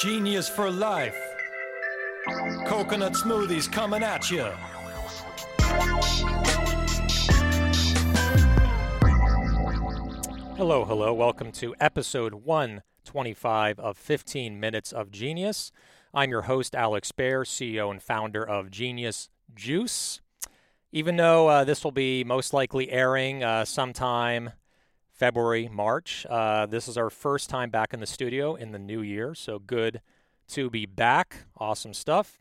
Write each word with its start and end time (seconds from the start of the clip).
Genius 0.00 0.48
for 0.48 0.70
life. 0.70 1.18
Coconut 2.66 3.14
smoothies 3.14 3.70
coming 3.70 4.04
at 4.04 4.30
you. 4.30 4.44
Hello, 10.56 10.84
hello. 10.84 11.12
Welcome 11.12 11.50
to 11.52 11.74
episode 11.80 12.34
125 12.34 13.80
of 13.80 13.98
15 13.98 14.60
Minutes 14.60 14.92
of 14.92 15.10
Genius. 15.10 15.72
I'm 16.14 16.30
your 16.30 16.42
host, 16.42 16.76
Alex 16.76 17.10
Baer, 17.10 17.42
CEO 17.42 17.90
and 17.90 18.00
founder 18.00 18.48
of 18.48 18.70
Genius 18.70 19.30
Juice. 19.52 20.20
Even 20.92 21.16
though 21.16 21.48
uh, 21.48 21.64
this 21.64 21.82
will 21.82 21.90
be 21.90 22.22
most 22.22 22.52
likely 22.52 22.88
airing 22.92 23.42
uh, 23.42 23.64
sometime 23.64 24.52
February, 25.18 25.68
March, 25.68 26.24
uh, 26.30 26.64
this 26.64 26.86
is 26.86 26.96
our 26.96 27.10
first 27.10 27.50
time 27.50 27.70
back 27.70 27.92
in 27.92 27.98
the 27.98 28.06
studio 28.06 28.54
in 28.54 28.70
the 28.70 28.78
new 28.78 29.02
year. 29.02 29.34
So 29.34 29.58
good 29.58 30.00
to 30.50 30.70
be 30.70 30.86
back. 30.86 31.44
Awesome 31.56 31.92
stuff. 31.92 32.40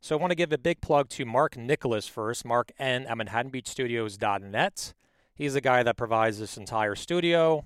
So 0.00 0.16
I 0.16 0.20
want 0.20 0.32
to 0.32 0.34
give 0.34 0.52
a 0.52 0.58
big 0.58 0.80
plug 0.80 1.08
to 1.10 1.24
Mark 1.24 1.56
Nicholas 1.56 2.08
first. 2.08 2.44
Mark 2.44 2.72
N 2.80 3.06
at 3.06 3.16
ManhattanBeachStudios.net. 3.16 4.94
He's 5.36 5.54
the 5.54 5.60
guy 5.60 5.84
that 5.84 5.96
provides 5.96 6.40
this 6.40 6.56
entire 6.56 6.96
studio. 6.96 7.64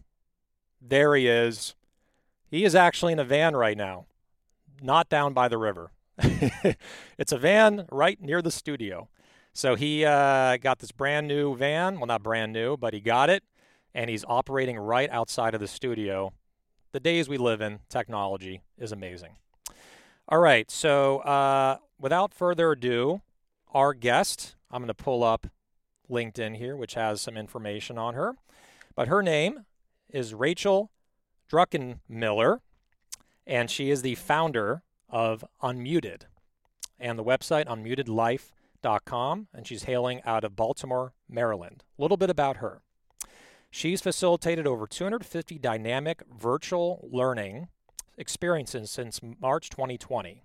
There 0.79 1.15
he 1.15 1.27
is. 1.27 1.74
He 2.51 2.65
is 2.65 2.74
actually 2.74 3.15
in 3.15 3.18
a 3.18 3.24
van 3.24 3.56
right 3.56 3.79
now, 3.79 4.06
not 4.82 5.09
down 5.09 5.32
by 5.32 5.48
the 5.48 5.56
river. 5.56 5.90
it's 7.16 7.32
a 7.32 7.38
van 7.38 7.87
right 7.90 8.20
near 8.20 8.42
the 8.42 8.51
studio. 8.51 9.09
So 9.54 9.74
he 9.74 10.04
uh, 10.04 10.59
got 10.59 10.80
this 10.80 10.92
brand 10.92 11.29
new 11.29 11.56
van. 11.56 11.98
Well, 11.98 12.06
not 12.06 12.23
brand 12.23 12.52
new, 12.52 12.77
but 12.77 12.92
he 12.92 13.01
got 13.01 13.30
it, 13.30 13.42
and 13.95 14.11
he's 14.11 14.25
operating 14.27 14.79
right 14.79 15.11
outside 15.11 15.55
of 15.55 15.61
the 15.61 15.69
studio. 15.69 16.33
The 16.93 17.01
days 17.01 17.29
we 17.29 17.39
live 17.39 17.61
in, 17.61 17.80
technology 17.89 18.63
is 18.79 18.93
amazing. 18.93 19.37
All 20.29 20.38
right, 20.38 20.71
so 20.71 21.19
uh, 21.19 21.79
without 21.99 22.35
further 22.35 22.73
ado, 22.73 23.23
our 23.73 23.95
guest, 23.95 24.57
I'm 24.71 24.80
going 24.82 24.88
to 24.88 24.95
pull 24.95 25.24
up 25.24 25.49
LinkedIn 26.10 26.57
here, 26.57 26.77
which 26.77 26.95
has 26.95 27.21
some 27.21 27.37
information 27.37 27.99
on 27.99 28.15
her. 28.15 28.35
But 28.95 29.09
her 29.09 29.23
name 29.23 29.66
is 30.09 30.35
Rachel 30.35 30.91
Druckenmiller, 31.51 32.59
and 33.47 33.71
she 33.71 33.91
is 33.91 34.02
the 34.02 34.15
founder 34.15 34.82
of 35.09 35.45
Unmuted 35.63 36.23
and 36.99 37.19
the 37.19 37.25
website 37.25 37.66
unmutedlife.com, 37.66 39.49
and 39.54 39.66
she's 39.66 39.85
hailing 39.85 40.21
out 40.25 40.45
of 40.45 40.54
Baltimore, 40.54 41.15
Maryland. 41.29 41.82
A 41.99 42.02
little 42.02 42.16
bit 42.16 42.30
about 42.30 42.59
her. 42.59 42.82
She's 43.71 44.01
facilitated 44.01 44.66
over 44.66 44.87
250 44.87 45.59
dynamic 45.59 46.23
virtual 46.37 47.09
learning 47.10 47.68
experiences 48.18 48.90
since 48.90 49.21
March 49.40 49.71
2020. 49.71 50.43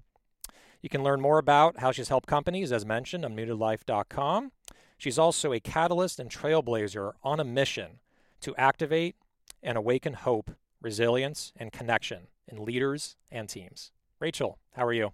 You 0.81 0.89
can 0.89 1.03
learn 1.03 1.19
more 1.19 1.39
about 1.39 1.79
how 1.79 1.91
she's 1.91 2.09
helped 2.09 2.27
companies, 2.27 2.71
as 2.71 2.85
mentioned, 2.85 3.25
on 3.25 3.35
mutedlife.com. 3.35 4.51
She's 4.97 5.17
also 5.17 5.51
a 5.51 5.59
catalyst 5.59 6.19
and 6.19 6.29
trailblazer 6.29 7.13
on 7.23 7.39
a 7.39 7.43
mission 7.43 7.99
to 8.41 8.55
activate 8.55 9.15
and 9.63 9.77
awaken 9.77 10.13
hope, 10.13 10.51
resilience, 10.79 11.51
and 11.57 11.71
connection 11.71 12.27
in 12.47 12.63
leaders 12.63 13.15
and 13.31 13.49
teams. 13.49 13.91
Rachel, 14.19 14.59
how 14.73 14.85
are 14.85 14.93
you? 14.93 15.11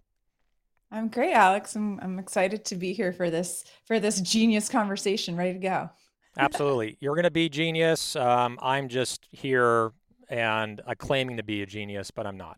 I'm 0.92 1.08
great, 1.08 1.34
Alex. 1.34 1.76
I'm, 1.78 2.00
I'm 2.02 2.20
excited 2.20 2.66
to 2.66 2.76
be 2.76 2.92
here 2.92 3.14
for 3.14 3.30
this 3.30 3.64
for 3.86 4.00
this 4.00 4.20
genius 4.20 4.68
conversation. 4.68 5.38
Ready 5.38 5.54
to 5.54 5.60
go. 5.60 5.90
Absolutely, 6.38 6.98
you're 7.00 7.16
going 7.16 7.24
to 7.24 7.32
be 7.32 7.50
genius. 7.50 8.16
Um, 8.16 8.58
I'm 8.62 8.88
just 8.88 9.28
here 9.32 9.92
and 10.30 10.82
uh, 10.88 10.96
claiming 10.98 11.38
to 11.38 11.44
be 11.44 11.62
a 11.62 11.66
genius, 11.66 12.10
but 12.10 12.26
I'm 12.26 12.38
not. 12.38 12.58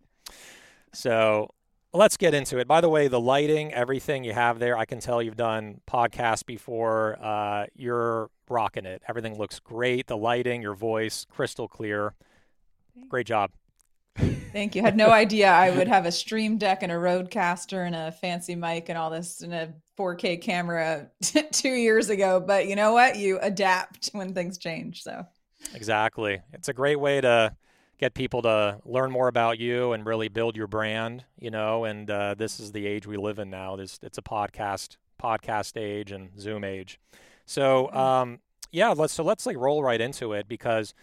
So 0.94 1.50
let's 1.92 2.18
get 2.18 2.34
into 2.34 2.60
it. 2.60 2.68
By 2.68 2.82
the 2.82 2.90
way, 2.90 3.08
the 3.08 3.20
lighting, 3.20 3.74
everything 3.74 4.24
you 4.24 4.34
have 4.34 4.60
there, 4.60 4.78
I 4.78 4.86
can 4.86 5.00
tell 5.00 5.22
you've 5.22 5.36
done 5.36 5.82
podcasts 5.88 6.46
before. 6.46 7.18
Uh, 7.22 7.66
you're 7.76 8.30
rocking 8.50 8.86
it. 8.86 9.02
Everything 9.08 9.38
looks 9.38 9.60
great. 9.60 10.08
The 10.08 10.18
lighting, 10.18 10.62
your 10.62 10.76
voice, 10.76 11.26
crystal 11.30 11.68
clear. 11.68 12.14
Great 13.10 13.26
job. 13.26 13.52
Thank 14.16 14.76
you. 14.76 14.84
Had 14.84 14.96
no 14.96 15.10
idea 15.10 15.50
I 15.50 15.76
would 15.76 15.88
have 15.88 16.06
a 16.06 16.12
stream 16.12 16.58
deck 16.58 16.84
and 16.84 16.92
a 16.92 16.96
RODECaster 16.96 17.86
and 17.86 17.96
a 17.96 18.12
fancy 18.12 18.56
mic 18.56 18.90
and 18.90 18.98
all 18.98 19.10
this 19.10 19.42
and 19.42 19.54
a 19.54 19.74
4K 19.98 20.42
camera 20.42 21.10
two 21.52 21.74
years 21.74 22.10
ago. 22.10 22.40
But 22.40 22.68
you 22.68 22.76
know 22.76 22.94
what? 22.94 23.16
You 23.16 23.40
adapt 23.42 24.10
when 24.14 24.34
things 24.34 24.58
change. 24.58 25.02
So 25.02 25.26
exactly. 25.74 26.42
It's 26.54 26.70
a 26.70 26.74
great 26.74 27.00
way 27.00 27.22
to 27.22 27.56
get 27.98 28.14
people 28.14 28.42
to 28.44 28.80
learn 28.86 29.12
more 29.12 29.28
about 29.28 29.60
you 29.60 29.94
and 29.94 30.06
really 30.06 30.28
build 30.28 30.56
your 30.56 30.68
brand, 30.68 31.24
you 31.40 31.50
know, 31.50 31.86
and 31.86 32.10
uh, 32.10 32.36
this 32.36 32.60
is 32.60 32.72
the 32.72 32.86
age 32.86 33.08
we 33.08 33.18
live 33.18 33.40
in 33.40 33.50
now. 33.50 33.76
This 33.76 34.00
it's 34.04 34.18
a 34.18 34.22
podcast 34.24 34.98
podcast 35.22 35.80
age 35.82 36.12
and 36.12 36.30
Zoom 36.40 36.64
age. 36.64 37.00
So 37.46 37.88
mm-hmm. 37.88 37.98
um, 37.98 38.40
yeah, 38.72 38.90
let's 38.90 39.14
so 39.14 39.24
let's 39.24 39.46
like 39.46 39.58
roll 39.58 39.84
right 39.84 40.02
into 40.02 40.34
it 40.34 40.48
because 40.48 40.94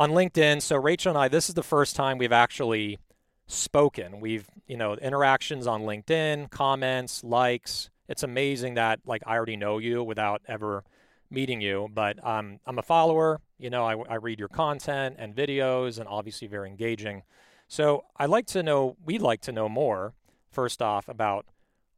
on 0.00 0.12
LinkedIn, 0.12 0.62
so 0.62 0.76
Rachel 0.76 1.10
and 1.10 1.18
I, 1.18 1.28
this 1.28 1.50
is 1.50 1.54
the 1.54 1.62
first 1.62 1.94
time 1.94 2.16
we've 2.16 2.32
actually 2.32 2.98
spoken. 3.46 4.18
We've, 4.18 4.48
you 4.66 4.78
know, 4.78 4.94
interactions 4.94 5.66
on 5.66 5.82
LinkedIn, 5.82 6.50
comments, 6.50 7.22
likes. 7.22 7.90
It's 8.08 8.22
amazing 8.22 8.74
that 8.74 9.00
like 9.04 9.22
I 9.26 9.36
already 9.36 9.56
know 9.56 9.76
you 9.76 10.02
without 10.02 10.40
ever 10.48 10.84
meeting 11.28 11.60
you, 11.60 11.90
but 11.92 12.26
um, 12.26 12.60
I'm 12.66 12.78
a 12.78 12.82
follower. 12.82 13.42
You 13.58 13.68
know, 13.68 13.84
I, 13.84 13.94
I 14.08 14.14
read 14.14 14.38
your 14.38 14.48
content 14.48 15.16
and 15.18 15.36
videos, 15.36 15.98
and 15.98 16.08
obviously 16.08 16.48
very 16.48 16.70
engaging. 16.70 17.22
So 17.68 18.04
I'd 18.16 18.30
like 18.30 18.46
to 18.46 18.62
know, 18.62 18.96
we'd 19.04 19.20
like 19.20 19.42
to 19.42 19.52
know 19.52 19.68
more, 19.68 20.14
first 20.50 20.80
off, 20.80 21.08
about 21.08 21.44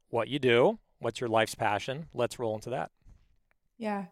what 0.09 0.27
you 0.27 0.39
do, 0.39 0.77
what's 0.99 1.21
your 1.21 1.29
life's 1.29 1.55
passion. 1.55 2.07
Let's 2.13 2.37
roll 2.37 2.53
into 2.55 2.69
that. 2.71 2.91
Yeah. 3.77 4.07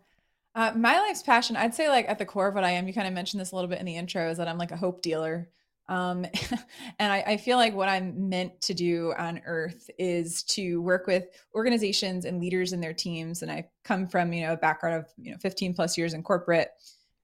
Uh, 0.53 0.71
my 0.75 0.99
life's 0.99 1.23
passion, 1.23 1.55
I'd 1.55 1.73
say, 1.73 1.87
like 1.87 2.09
at 2.09 2.19
the 2.19 2.25
core 2.25 2.49
of 2.49 2.55
what 2.55 2.63
I 2.63 2.71
am, 2.71 2.87
you 2.87 2.93
kind 2.93 3.07
of 3.07 3.13
mentioned 3.13 3.39
this 3.39 3.51
a 3.51 3.55
little 3.55 3.69
bit 3.69 3.79
in 3.79 3.85
the 3.85 3.95
intro, 3.95 4.29
is 4.29 4.37
that 4.37 4.47
I'm 4.47 4.57
like 4.57 4.71
a 4.71 4.77
hope 4.77 5.01
dealer. 5.01 5.49
Um, 5.87 6.25
and 6.99 7.11
I, 7.11 7.23
I, 7.25 7.37
feel 7.37 7.57
like 7.57 7.73
what 7.73 7.89
I'm 7.89 8.29
meant 8.29 8.61
to 8.61 8.73
do 8.73 9.13
on 9.17 9.41
earth 9.45 9.89
is 9.97 10.43
to 10.43 10.81
work 10.81 11.05
with 11.05 11.25
organizations 11.53 12.23
and 12.23 12.39
leaders 12.39 12.71
and 12.71 12.81
their 12.81 12.93
teams. 12.93 13.41
And 13.41 13.51
I 13.51 13.69
come 13.83 14.07
from, 14.07 14.31
you 14.31 14.45
know, 14.45 14.53
a 14.53 14.57
background 14.57 14.95
of, 14.95 15.11
you 15.17 15.31
know, 15.31 15.37
15 15.39 15.73
plus 15.73 15.97
years 15.97 16.13
in 16.13 16.23
corporate 16.23 16.69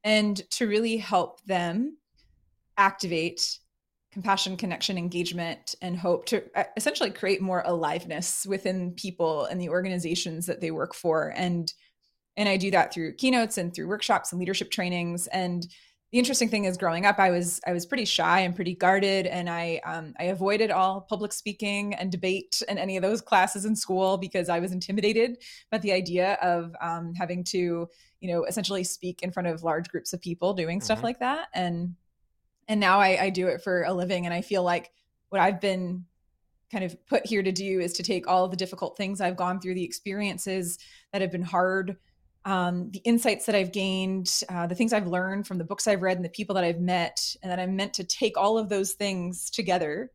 and 0.03 0.37
to 0.51 0.67
really 0.67 0.97
help 0.97 1.41
them 1.45 1.97
activate 2.77 3.59
compassion, 4.11 4.57
connection, 4.57 4.97
engagement, 4.97 5.75
and 5.81 5.97
hope 5.97 6.25
to 6.25 6.43
uh, 6.55 6.63
essentially 6.75 7.11
create 7.11 7.41
more 7.41 7.63
aliveness 7.65 8.45
within 8.47 8.91
people 8.93 9.45
and 9.45 9.61
the 9.61 9.69
organizations 9.69 10.45
that 10.45 10.59
they 10.59 10.71
work 10.71 10.95
for. 10.95 11.33
And 11.37 11.71
and 12.37 12.47
I 12.47 12.55
do 12.55 12.71
that 12.71 12.93
through 12.93 13.15
keynotes 13.15 13.57
and 13.57 13.73
through 13.73 13.87
workshops 13.87 14.31
and 14.31 14.39
leadership 14.39 14.71
trainings. 14.71 15.27
And 15.27 15.67
the 16.11 16.17
interesting 16.17 16.47
thing 16.47 16.65
is 16.65 16.77
growing 16.77 17.05
up 17.05 17.19
i 17.19 17.29
was 17.29 17.59
i 17.67 17.73
was 17.73 17.85
pretty 17.85 18.05
shy 18.05 18.39
and 18.39 18.55
pretty 18.55 18.73
guarded 18.73 19.27
and 19.27 19.49
i 19.49 19.81
um, 19.85 20.13
i 20.19 20.25
avoided 20.25 20.71
all 20.71 21.01
public 21.01 21.33
speaking 21.33 21.93
and 21.95 22.11
debate 22.11 22.61
and 22.67 22.79
any 22.79 22.97
of 22.97 23.03
those 23.03 23.21
classes 23.21 23.65
in 23.65 23.75
school 23.75 24.17
because 24.17 24.49
i 24.49 24.59
was 24.59 24.71
intimidated 24.71 25.37
by 25.71 25.77
the 25.77 25.91
idea 25.91 26.33
of 26.41 26.73
um, 26.81 27.13
having 27.13 27.43
to 27.43 27.87
you 28.19 28.31
know 28.31 28.45
essentially 28.45 28.83
speak 28.83 29.21
in 29.21 29.31
front 29.31 29.47
of 29.47 29.63
large 29.63 29.89
groups 29.89 30.13
of 30.13 30.21
people 30.21 30.53
doing 30.53 30.81
stuff 30.81 30.99
mm-hmm. 30.99 31.07
like 31.07 31.19
that 31.19 31.47
and 31.53 31.95
and 32.69 32.79
now 32.81 32.99
I, 32.99 33.23
I 33.23 33.29
do 33.29 33.47
it 33.47 33.61
for 33.61 33.83
a 33.83 33.93
living 33.93 34.25
and 34.25 34.33
i 34.33 34.41
feel 34.41 34.63
like 34.63 34.91
what 35.29 35.41
i've 35.41 35.61
been 35.61 36.05
kind 36.71 36.83
of 36.83 37.05
put 37.05 37.25
here 37.25 37.43
to 37.43 37.51
do 37.51 37.79
is 37.79 37.93
to 37.93 38.03
take 38.03 38.27
all 38.27 38.47
the 38.47 38.57
difficult 38.57 38.97
things 38.97 39.21
i've 39.21 39.37
gone 39.37 39.59
through 39.59 39.75
the 39.75 39.83
experiences 39.83 40.77
that 41.11 41.21
have 41.21 41.31
been 41.31 41.43
hard 41.43 41.97
um, 42.47 42.89
the 42.91 42.99
insights 42.99 43.45
that 43.45 43.55
I've 43.55 43.73
gained, 43.73 44.41
uh, 44.47 44.67
the 44.67 44.73
things 44.73 44.93
I've 44.93 45.05
learned 45.05 45.45
from 45.45 45.57
the 45.57 45.65
books 45.65 45.85
I've 45.85 46.01
read 46.01 46.15
and 46.15 46.23
the 46.23 46.29
people 46.29 46.55
that 46.55 46.63
I've 46.63 46.79
met, 46.79 47.35
and 47.43 47.51
that 47.51 47.59
I'm 47.59 47.75
meant 47.75 47.93
to 47.95 48.05
take 48.05 48.37
all 48.37 48.57
of 48.57 48.69
those 48.69 48.93
things 48.93 49.49
together 49.49 50.11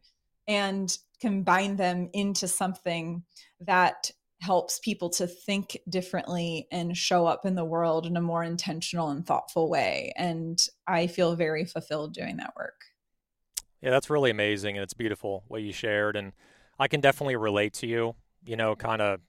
and 0.49 0.96
combine 1.20 1.76
them 1.76 2.08
into 2.14 2.49
something 2.49 3.23
that 3.61 4.11
helps 4.40 4.79
people 4.79 5.11
to 5.11 5.26
think 5.26 5.79
differently 5.90 6.67
and 6.73 6.96
show 6.96 7.26
up 7.26 7.44
in 7.44 7.55
the 7.55 7.67
world 7.67 8.06
in 8.06 8.17
a 8.17 8.23
more 8.23 8.43
intentional 8.43 9.11
and 9.11 9.26
thoughtful 9.26 9.69
way. 9.69 10.14
And 10.17 10.67
I 10.87 11.08
feel 11.08 11.37
very 11.37 11.67
fulfilled 11.67 12.14
doing 12.14 12.38
that 12.38 12.55
work. 12.56 12.81
Yeah, 13.82 13.90
that's 13.90 14.08
really 14.08 14.31
amazing. 14.31 14.79
And 14.79 14.82
it's 14.82 14.94
beautiful 14.94 15.44
what 15.49 15.62
you 15.62 15.73
shared. 15.73 16.17
And 16.17 16.32
I 16.79 16.88
can 16.88 17.02
definitely 17.02 17.37
relate 17.37 17.75
to 17.75 17.87
you, 17.87 18.14
you 18.43 18.56
know, 18.56 18.75
kind 18.75 19.02
of 19.02 19.20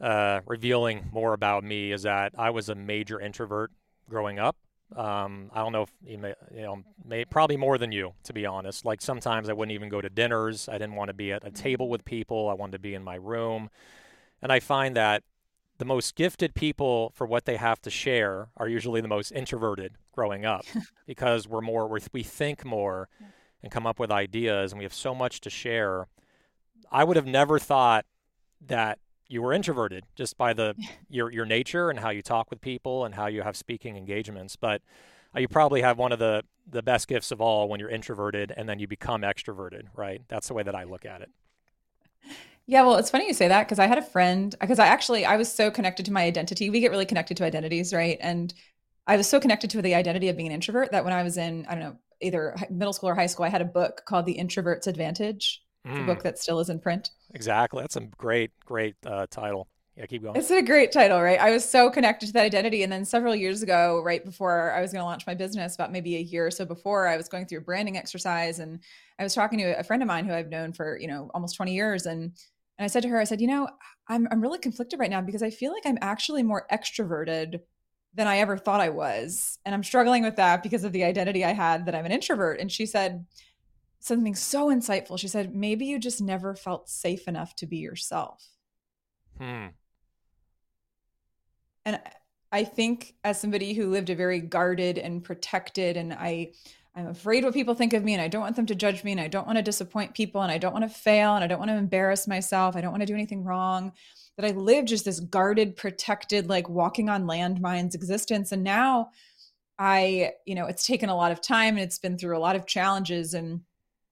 uh, 0.00 0.40
revealing 0.46 1.08
more 1.12 1.32
about 1.32 1.64
me 1.64 1.92
is 1.92 2.02
that 2.02 2.32
I 2.38 2.50
was 2.50 2.68
a 2.68 2.74
major 2.74 3.20
introvert 3.20 3.70
growing 4.08 4.38
up. 4.38 4.56
Um, 4.96 5.50
I 5.52 5.60
don't 5.60 5.72
know 5.72 5.82
if 5.82 5.90
you, 6.06 6.18
may, 6.18 6.34
you 6.54 6.62
know, 6.62 6.82
may, 7.04 7.24
probably 7.24 7.56
more 7.56 7.76
than 7.76 7.92
you, 7.92 8.14
to 8.24 8.32
be 8.32 8.46
honest. 8.46 8.84
Like 8.84 9.02
sometimes 9.02 9.48
I 9.48 9.52
wouldn't 9.52 9.74
even 9.74 9.88
go 9.88 10.00
to 10.00 10.08
dinners. 10.08 10.68
I 10.68 10.78
didn't 10.78 10.94
want 10.94 11.08
to 11.08 11.14
be 11.14 11.32
at 11.32 11.46
a 11.46 11.50
table 11.50 11.88
with 11.88 12.04
people. 12.04 12.48
I 12.48 12.54
wanted 12.54 12.72
to 12.72 12.78
be 12.78 12.94
in 12.94 13.04
my 13.04 13.16
room. 13.16 13.70
And 14.40 14.50
I 14.50 14.60
find 14.60 14.96
that 14.96 15.24
the 15.78 15.84
most 15.84 16.16
gifted 16.16 16.54
people 16.54 17.12
for 17.14 17.26
what 17.26 17.44
they 17.44 17.56
have 17.56 17.80
to 17.82 17.90
share 17.90 18.48
are 18.56 18.68
usually 18.68 19.00
the 19.00 19.08
most 19.08 19.30
introverted 19.32 19.92
growing 20.12 20.44
up 20.44 20.64
because 21.06 21.46
we're 21.46 21.60
more, 21.60 21.86
we're, 21.86 22.00
we 22.12 22.22
think 22.22 22.64
more 22.64 23.08
and 23.62 23.72
come 23.72 23.86
up 23.86 23.98
with 23.98 24.10
ideas, 24.10 24.72
and 24.72 24.78
we 24.78 24.84
have 24.84 24.94
so 24.94 25.14
much 25.14 25.40
to 25.40 25.50
share. 25.50 26.06
I 26.92 27.02
would 27.04 27.16
have 27.16 27.26
never 27.26 27.58
thought 27.58 28.06
that 28.66 28.98
you 29.28 29.42
were 29.42 29.52
introverted 29.52 30.04
just 30.16 30.36
by 30.36 30.52
the 30.52 30.74
your 31.08 31.30
your 31.30 31.44
nature 31.44 31.90
and 31.90 31.98
how 31.98 32.10
you 32.10 32.22
talk 32.22 32.50
with 32.50 32.60
people 32.60 33.04
and 33.04 33.14
how 33.14 33.26
you 33.26 33.42
have 33.42 33.56
speaking 33.56 33.96
engagements. 33.96 34.56
But 34.56 34.82
uh, 35.34 35.40
you 35.40 35.48
probably 35.48 35.82
have 35.82 35.98
one 35.98 36.12
of 36.12 36.18
the 36.18 36.44
the 36.70 36.82
best 36.82 37.08
gifts 37.08 37.30
of 37.30 37.40
all 37.40 37.68
when 37.68 37.80
you're 37.80 37.90
introverted 37.90 38.52
and 38.56 38.68
then 38.68 38.78
you 38.78 38.86
become 38.86 39.22
extroverted, 39.22 39.84
right? 39.94 40.20
That's 40.28 40.48
the 40.48 40.54
way 40.54 40.62
that 40.62 40.74
I 40.74 40.84
look 40.84 41.06
at 41.06 41.22
it. 41.22 41.30
Yeah, 42.66 42.82
well, 42.82 42.96
it's 42.96 43.08
funny 43.08 43.26
you 43.26 43.32
say 43.32 43.48
that 43.48 43.64
because 43.64 43.78
I 43.78 43.86
had 43.86 43.96
a 43.96 44.02
friend 44.02 44.54
because 44.60 44.78
I 44.78 44.88
actually 44.88 45.24
I 45.24 45.36
was 45.36 45.50
so 45.50 45.70
connected 45.70 46.06
to 46.06 46.12
my 46.12 46.24
identity. 46.24 46.68
We 46.68 46.80
get 46.80 46.90
really 46.90 47.06
connected 47.06 47.36
to 47.38 47.44
identities, 47.44 47.94
right? 47.94 48.18
And 48.20 48.52
I 49.06 49.16
was 49.16 49.26
so 49.26 49.40
connected 49.40 49.70
to 49.70 49.80
the 49.80 49.94
identity 49.94 50.28
of 50.28 50.36
being 50.36 50.48
an 50.48 50.52
introvert 50.52 50.92
that 50.92 51.04
when 51.04 51.14
I 51.14 51.22
was 51.22 51.38
in 51.38 51.64
I 51.66 51.74
don't 51.74 51.84
know 51.84 51.96
either 52.20 52.54
middle 52.68 52.92
school 52.92 53.08
or 53.08 53.14
high 53.14 53.26
school, 53.26 53.46
I 53.46 53.48
had 53.48 53.62
a 53.62 53.66
book 53.66 54.02
called 54.04 54.26
The 54.26 54.32
Introvert's 54.32 54.86
Advantage, 54.86 55.62
mm. 55.88 56.02
a 56.02 56.06
book 56.06 56.22
that 56.22 56.38
still 56.38 56.60
is 56.60 56.68
in 56.68 56.78
print. 56.78 57.10
Exactly, 57.34 57.82
that's 57.82 57.96
a 57.96 58.00
great 58.00 58.50
great 58.64 58.96
uh, 59.06 59.26
title. 59.30 59.68
Yeah, 59.98 60.06
keep 60.06 60.22
going. 60.22 60.36
It's 60.36 60.50
a 60.52 60.62
great 60.62 60.92
title, 60.92 61.20
right? 61.20 61.40
I 61.40 61.50
was 61.50 61.68
so 61.68 61.90
connected 61.90 62.26
to 62.26 62.32
that 62.34 62.44
identity. 62.44 62.84
And 62.84 62.92
then 62.92 63.04
several 63.04 63.34
years 63.34 63.62
ago, 63.62 64.00
right 64.04 64.24
before 64.24 64.70
I 64.70 64.80
was 64.80 64.92
going 64.92 65.00
to 65.00 65.04
launch 65.04 65.26
my 65.26 65.34
business, 65.34 65.74
about 65.74 65.90
maybe 65.90 66.14
a 66.14 66.20
year 66.20 66.46
or 66.46 66.52
so 66.52 66.64
before, 66.64 67.08
I 67.08 67.16
was 67.16 67.28
going 67.28 67.46
through 67.46 67.58
a 67.58 67.62
branding 67.62 67.96
exercise 67.96 68.60
and 68.60 68.78
I 69.18 69.24
was 69.24 69.34
talking 69.34 69.58
to 69.58 69.76
a 69.76 69.82
friend 69.82 70.00
of 70.00 70.06
mine 70.06 70.24
who 70.24 70.32
I've 70.32 70.50
known 70.50 70.72
for, 70.72 70.96
you 71.00 71.08
know, 71.08 71.32
almost 71.34 71.56
20 71.56 71.74
years. 71.74 72.06
And 72.06 72.32
and 72.78 72.84
I 72.84 72.86
said 72.86 73.02
to 73.02 73.08
her, 73.08 73.18
I 73.18 73.24
said, 73.24 73.40
you 73.40 73.48
know, 73.48 73.68
I'm 74.08 74.28
I'm 74.30 74.40
really 74.40 74.60
conflicted 74.60 75.00
right 75.00 75.10
now 75.10 75.20
because 75.20 75.42
I 75.42 75.50
feel 75.50 75.72
like 75.72 75.84
I'm 75.84 75.98
actually 76.00 76.44
more 76.44 76.64
extroverted 76.72 77.58
than 78.14 78.28
I 78.28 78.38
ever 78.38 78.56
thought 78.56 78.80
I 78.80 78.90
was. 78.90 79.58
And 79.64 79.74
I'm 79.74 79.82
struggling 79.82 80.22
with 80.22 80.36
that 80.36 80.62
because 80.62 80.84
of 80.84 80.92
the 80.92 81.02
identity 81.02 81.44
I 81.44 81.52
had 81.52 81.86
that 81.86 81.96
I'm 81.96 82.06
an 82.06 82.12
introvert. 82.12 82.60
And 82.60 82.70
she 82.70 82.86
said 82.86 83.26
something 84.00 84.34
so 84.34 84.68
insightful. 84.68 85.18
She 85.18 85.28
said, 85.28 85.54
maybe 85.54 85.86
you 85.86 85.98
just 85.98 86.20
never 86.20 86.54
felt 86.54 86.88
safe 86.88 87.26
enough 87.28 87.54
to 87.56 87.66
be 87.66 87.78
yourself. 87.78 88.44
Hmm. 89.38 89.66
And 91.84 92.00
I 92.52 92.64
think 92.64 93.14
as 93.24 93.40
somebody 93.40 93.74
who 93.74 93.90
lived 93.90 94.10
a 94.10 94.14
very 94.14 94.40
guarded 94.40 94.98
and 94.98 95.22
protected 95.22 95.96
and 95.96 96.12
I 96.12 96.52
I'm 96.94 97.06
afraid 97.06 97.44
what 97.44 97.54
people 97.54 97.74
think 97.74 97.92
of 97.92 98.02
me 98.02 98.14
and 98.14 98.20
I 98.20 98.26
don't 98.26 98.40
want 98.40 98.56
them 98.56 98.66
to 98.66 98.74
judge 98.74 99.04
me 99.04 99.12
and 99.12 99.20
I 99.20 99.28
don't 99.28 99.46
want 99.46 99.56
to 99.56 99.62
disappoint 99.62 100.14
people 100.14 100.42
and 100.42 100.50
I 100.50 100.58
don't 100.58 100.72
want 100.72 100.84
to 100.84 100.88
fail 100.88 101.36
and 101.36 101.44
I 101.44 101.46
don't 101.46 101.60
want 101.60 101.70
to 101.70 101.76
embarrass 101.76 102.26
myself. 102.26 102.74
I 102.74 102.80
don't 102.80 102.90
want 102.90 103.02
to 103.02 103.06
do 103.06 103.14
anything 103.14 103.44
wrong. 103.44 103.92
That 104.36 104.46
I 104.46 104.50
lived 104.50 104.88
just 104.88 105.04
this 105.04 105.20
guarded, 105.20 105.76
protected, 105.76 106.48
like 106.48 106.68
walking 106.68 107.08
on 107.08 107.26
landmines 107.26 107.94
existence. 107.94 108.50
And 108.50 108.64
now 108.64 109.10
I, 109.78 110.32
you 110.44 110.56
know, 110.56 110.66
it's 110.66 110.86
taken 110.86 111.08
a 111.08 111.16
lot 111.16 111.30
of 111.30 111.40
time 111.40 111.74
and 111.74 111.84
it's 111.84 112.00
been 112.00 112.18
through 112.18 112.36
a 112.36 112.40
lot 112.40 112.56
of 112.56 112.66
challenges 112.66 113.32
and 113.32 113.60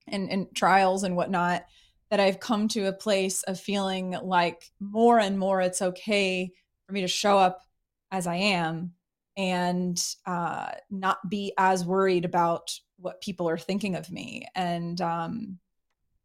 and, 0.08 0.30
and 0.30 0.54
trials 0.54 1.02
and 1.02 1.16
whatnot 1.16 1.64
that 2.10 2.20
I've 2.20 2.40
come 2.40 2.68
to 2.68 2.86
a 2.86 2.92
place 2.92 3.42
of 3.44 3.58
feeling 3.58 4.16
like 4.22 4.70
more 4.80 5.18
and 5.18 5.38
more 5.38 5.60
it's 5.60 5.82
okay 5.82 6.52
for 6.86 6.92
me 6.92 7.00
to 7.00 7.08
show 7.08 7.36
up 7.38 7.62
as 8.12 8.26
I 8.26 8.36
am 8.36 8.92
and 9.36 10.00
uh, 10.24 10.70
not 10.90 11.18
be 11.28 11.52
as 11.58 11.84
worried 11.84 12.24
about 12.24 12.70
what 12.98 13.20
people 13.20 13.48
are 13.48 13.58
thinking 13.58 13.94
of 13.94 14.10
me. 14.10 14.46
And 14.54 15.00
um, 15.00 15.58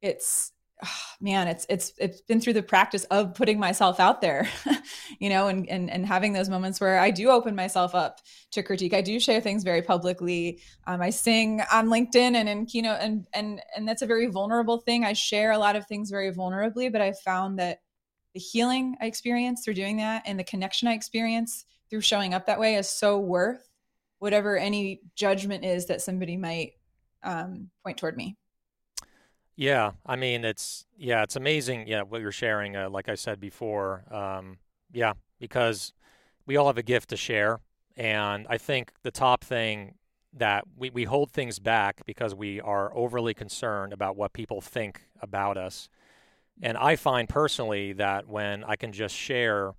it's 0.01 0.51
man, 1.21 1.47
it's 1.47 1.65
it's 1.69 1.93
it's 1.97 2.21
been 2.21 2.41
through 2.41 2.53
the 2.53 2.63
practice 2.63 3.03
of 3.05 3.33
putting 3.33 3.59
myself 3.59 3.99
out 3.99 4.21
there, 4.21 4.49
you 5.19 5.29
know, 5.29 5.47
and 5.47 5.67
and 5.69 5.89
and 5.89 6.05
having 6.05 6.33
those 6.33 6.49
moments 6.49 6.79
where 6.81 6.99
I 6.99 7.11
do 7.11 7.29
open 7.29 7.55
myself 7.55 7.95
up 7.95 8.19
to 8.51 8.63
critique. 8.63 8.93
I 8.93 9.01
do 9.01 9.19
share 9.19 9.41
things 9.41 9.63
very 9.63 9.81
publicly. 9.81 10.59
Um, 10.87 11.01
I 11.01 11.09
sing 11.09 11.61
on 11.71 11.87
LinkedIn 11.87 12.35
and 12.35 12.49
in 12.49 12.65
keynote, 12.65 12.99
and 13.01 13.27
and 13.33 13.61
and 13.75 13.87
that's 13.87 14.01
a 14.01 14.07
very 14.07 14.27
vulnerable 14.27 14.77
thing. 14.77 15.05
I 15.05 15.13
share 15.13 15.51
a 15.51 15.57
lot 15.57 15.75
of 15.75 15.87
things 15.87 16.09
very 16.09 16.31
vulnerably, 16.31 16.91
but 16.91 17.01
I 17.01 17.13
found 17.13 17.59
that 17.59 17.79
the 18.33 18.39
healing 18.39 18.95
I 19.01 19.05
experience 19.05 19.63
through 19.63 19.73
doing 19.73 19.97
that 19.97 20.23
and 20.25 20.39
the 20.39 20.43
connection 20.43 20.87
I 20.87 20.93
experience 20.93 21.65
through 21.89 22.01
showing 22.01 22.33
up 22.33 22.45
that 22.45 22.59
way 22.59 22.75
is 22.75 22.87
so 22.87 23.19
worth 23.19 23.67
whatever 24.19 24.57
any 24.57 25.01
judgment 25.15 25.65
is 25.65 25.87
that 25.87 26.01
somebody 26.01 26.37
might 26.37 26.73
um, 27.23 27.69
point 27.83 27.97
toward 27.97 28.15
me. 28.15 28.37
Yeah, 29.61 29.91
I 30.07 30.15
mean 30.15 30.43
it's 30.43 30.87
yeah, 30.97 31.21
it's 31.21 31.35
amazing. 31.35 31.85
Yeah, 31.85 32.01
what 32.01 32.19
you're 32.19 32.31
sharing. 32.31 32.75
Uh, 32.75 32.89
like 32.89 33.07
I 33.07 33.13
said 33.13 33.39
before, 33.39 34.05
um, 34.11 34.57
yeah, 34.91 35.13
because 35.39 35.93
we 36.47 36.57
all 36.57 36.65
have 36.65 36.79
a 36.79 36.83
gift 36.83 37.11
to 37.11 37.15
share, 37.15 37.59
and 37.95 38.47
I 38.49 38.57
think 38.57 38.91
the 39.03 39.11
top 39.11 39.43
thing 39.43 39.93
that 40.33 40.63
we, 40.75 40.89
we 40.89 41.03
hold 41.03 41.29
things 41.29 41.59
back 41.59 42.01
because 42.07 42.33
we 42.33 42.59
are 42.59 42.91
overly 42.97 43.35
concerned 43.35 43.93
about 43.93 44.15
what 44.15 44.33
people 44.33 44.61
think 44.61 45.01
about 45.21 45.57
us. 45.57 45.89
And 46.59 46.75
I 46.75 46.95
find 46.95 47.29
personally 47.29 47.93
that 47.93 48.27
when 48.27 48.63
I 48.63 48.75
can 48.75 48.91
just 48.91 49.15
share 49.15 49.73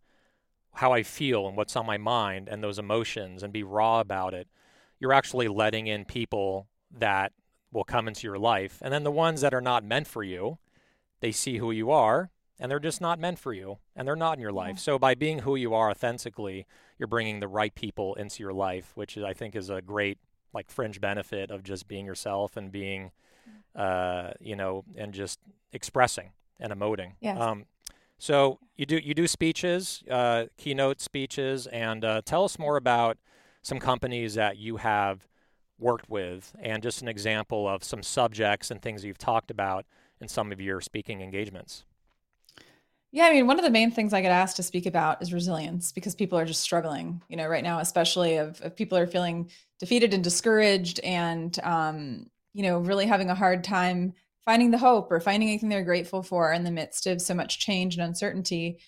how 0.75 0.93
I 0.93 1.03
feel 1.03 1.49
and 1.49 1.57
what's 1.57 1.75
on 1.75 1.87
my 1.87 1.99
mind 1.99 2.49
and 2.49 2.63
those 2.63 2.79
emotions 2.79 3.43
and 3.43 3.53
be 3.53 3.65
raw 3.65 3.99
about 3.99 4.33
it, 4.33 4.47
you're 5.01 5.13
actually 5.13 5.49
letting 5.49 5.89
in 5.89 6.05
people 6.05 6.69
that 6.99 7.33
will 7.73 7.85
come 7.85 8.07
into 8.09 8.27
your 8.27 8.39
life. 8.39 8.79
And 8.83 8.93
then 8.93 9.05
the 9.05 9.11
ones 9.11 9.41
that 9.41 9.55
are 9.55 9.61
not 9.61 9.85
meant 9.85 10.07
for 10.07 10.23
you, 10.23 10.59
they 11.21 11.33
see 11.33 11.59
who 11.59 11.71
you 11.71 11.91
are 11.91 12.31
and 12.61 12.71
they're 12.71 12.79
just 12.79 13.01
not 13.01 13.19
meant 13.19 13.39
for 13.39 13.53
you 13.53 13.79
and 13.97 14.07
they're 14.07 14.15
not 14.15 14.37
in 14.37 14.43
your 14.43 14.53
life. 14.53 14.79
So 14.79 14.99
by 14.99 15.15
being 15.15 15.41
who 15.41 15.57
you 15.57 15.75
are 15.75 15.91
authentically, 15.91 16.67
you're 16.99 17.07
bringing 17.07 17.41
the 17.41 17.49
right 17.49 17.75
people 17.75 18.15
into 18.15 18.43
your 18.43 18.53
life, 18.53 18.93
which 18.95 19.17
I 19.19 19.33
think 19.33 19.57
is 19.57 19.71
a 19.71 19.81
great 19.81 20.19
like 20.53 20.71
fringe 20.71 21.01
benefit 21.01 21.51
of 21.51 21.63
just 21.63 21.89
being 21.89 22.05
yourself 22.05 22.57
and 22.57 22.71
being 22.71 23.11
uh, 23.75 24.33
you 24.41 24.57
know, 24.57 24.85
and 24.97 25.13
just 25.15 25.39
expressing 25.73 26.31
and 26.61 26.73
emoting. 26.73 27.13
Yes. 27.21 27.41
Um, 27.41 27.65
so 28.19 28.59
you 28.77 28.87
do 28.87 28.99
you 28.99 29.15
do 29.15 29.27
speeches, 29.27 30.03
uh, 30.11 30.45
keynote 30.57 31.01
speeches, 31.01 31.67
and 31.67 32.05
uh, 32.05 32.23
tell 32.25 32.45
us 32.45 32.59
more 32.59 32.77
about 32.77 33.19
some 33.63 33.79
companies 33.79 34.35
that 34.35 34.59
you 34.59 34.77
have 34.77 35.27
worked 35.83 36.09
with, 36.09 36.55
and 36.61 36.83
just 36.83 37.03
an 37.03 37.09
example 37.09 37.69
of 37.69 37.85
some 37.85 38.03
subjects 38.03 38.71
and 38.71 38.81
things 38.81 39.05
you've 39.05 39.19
talked 39.19 39.51
about 39.51 39.85
in 40.21 40.29
some 40.29 40.53
of 40.53 40.61
your 40.61 40.81
speaking 40.81 41.21
engagements. 41.21 41.85
Yeah, 43.15 43.27
I 43.27 43.33
mean, 43.33 43.47
one 43.47 43.59
of 43.59 43.65
the 43.65 43.71
main 43.71 43.91
things 43.91 44.15
I 44.15 44.23
get 44.23 44.33
asked 44.33 44.57
to 44.57 44.63
speak 44.63 44.87
about 44.87 45.21
is 45.21 45.35
resilience 45.35 45.93
because 45.93 46.15
people 46.15 46.39
are 46.39 46.47
just 46.47 46.63
struggling, 46.63 47.23
you 47.29 47.37
know, 47.37 47.47
right 47.47 47.63
now, 47.63 47.79
especially 47.81 48.35
if, 48.35 48.63
if 48.65 48.75
people 48.75 48.97
are 48.97 49.07
feeling 49.07 49.51
defeated 49.79 50.15
and 50.15 50.25
discouraged 50.25 50.99
and, 51.01 51.59
um, 51.63 52.31
you 52.55 52.63
know, 52.63 52.79
really 52.79 53.05
having 53.05 53.29
a 53.29 53.35
hard 53.35 53.65
time 53.65 54.15
finding 54.47 54.71
the 54.71 54.79
hope 54.79 55.13
or 55.13 55.21
finding 55.21 55.49
anything 55.49 55.69
they're 55.69 55.85
grateful 55.85 56.23
for 56.23 56.53
in 56.53 56.65
the 56.65 56.71
midst 56.71 57.07
of 57.07 57.21
so 57.21 57.35
much 57.35 57.59
change 57.59 57.97
and 57.97 58.03
uncertainty. 58.03 58.79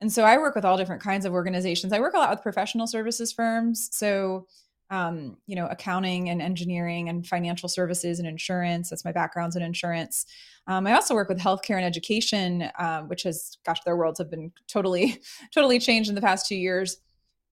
And 0.00 0.12
so 0.12 0.24
I 0.24 0.38
work 0.38 0.54
with 0.54 0.64
all 0.64 0.76
different 0.76 1.02
kinds 1.02 1.24
of 1.24 1.32
organizations. 1.32 1.92
I 1.92 2.00
work 2.00 2.14
a 2.14 2.18
lot 2.18 2.30
with 2.30 2.42
professional 2.42 2.86
services 2.86 3.32
firms. 3.32 3.88
So, 3.92 4.46
um, 4.90 5.38
you 5.46 5.56
know, 5.56 5.66
accounting 5.66 6.28
and 6.28 6.42
engineering 6.42 7.08
and 7.08 7.26
financial 7.26 7.68
services 7.68 8.18
and 8.18 8.28
insurance. 8.28 8.90
That's 8.90 9.04
my 9.04 9.12
background's 9.12 9.56
in 9.56 9.62
insurance. 9.62 10.26
Um, 10.66 10.86
I 10.86 10.94
also 10.94 11.14
work 11.14 11.28
with 11.28 11.38
healthcare 11.38 11.76
and 11.76 11.84
education, 11.84 12.70
um, 12.78 13.08
which 13.08 13.22
has, 13.24 13.58
gosh, 13.64 13.80
their 13.84 13.96
worlds 13.96 14.18
have 14.18 14.30
been 14.30 14.52
totally, 14.68 15.20
totally 15.54 15.78
changed 15.78 16.08
in 16.08 16.14
the 16.14 16.20
past 16.20 16.46
two 16.46 16.56
years. 16.56 16.98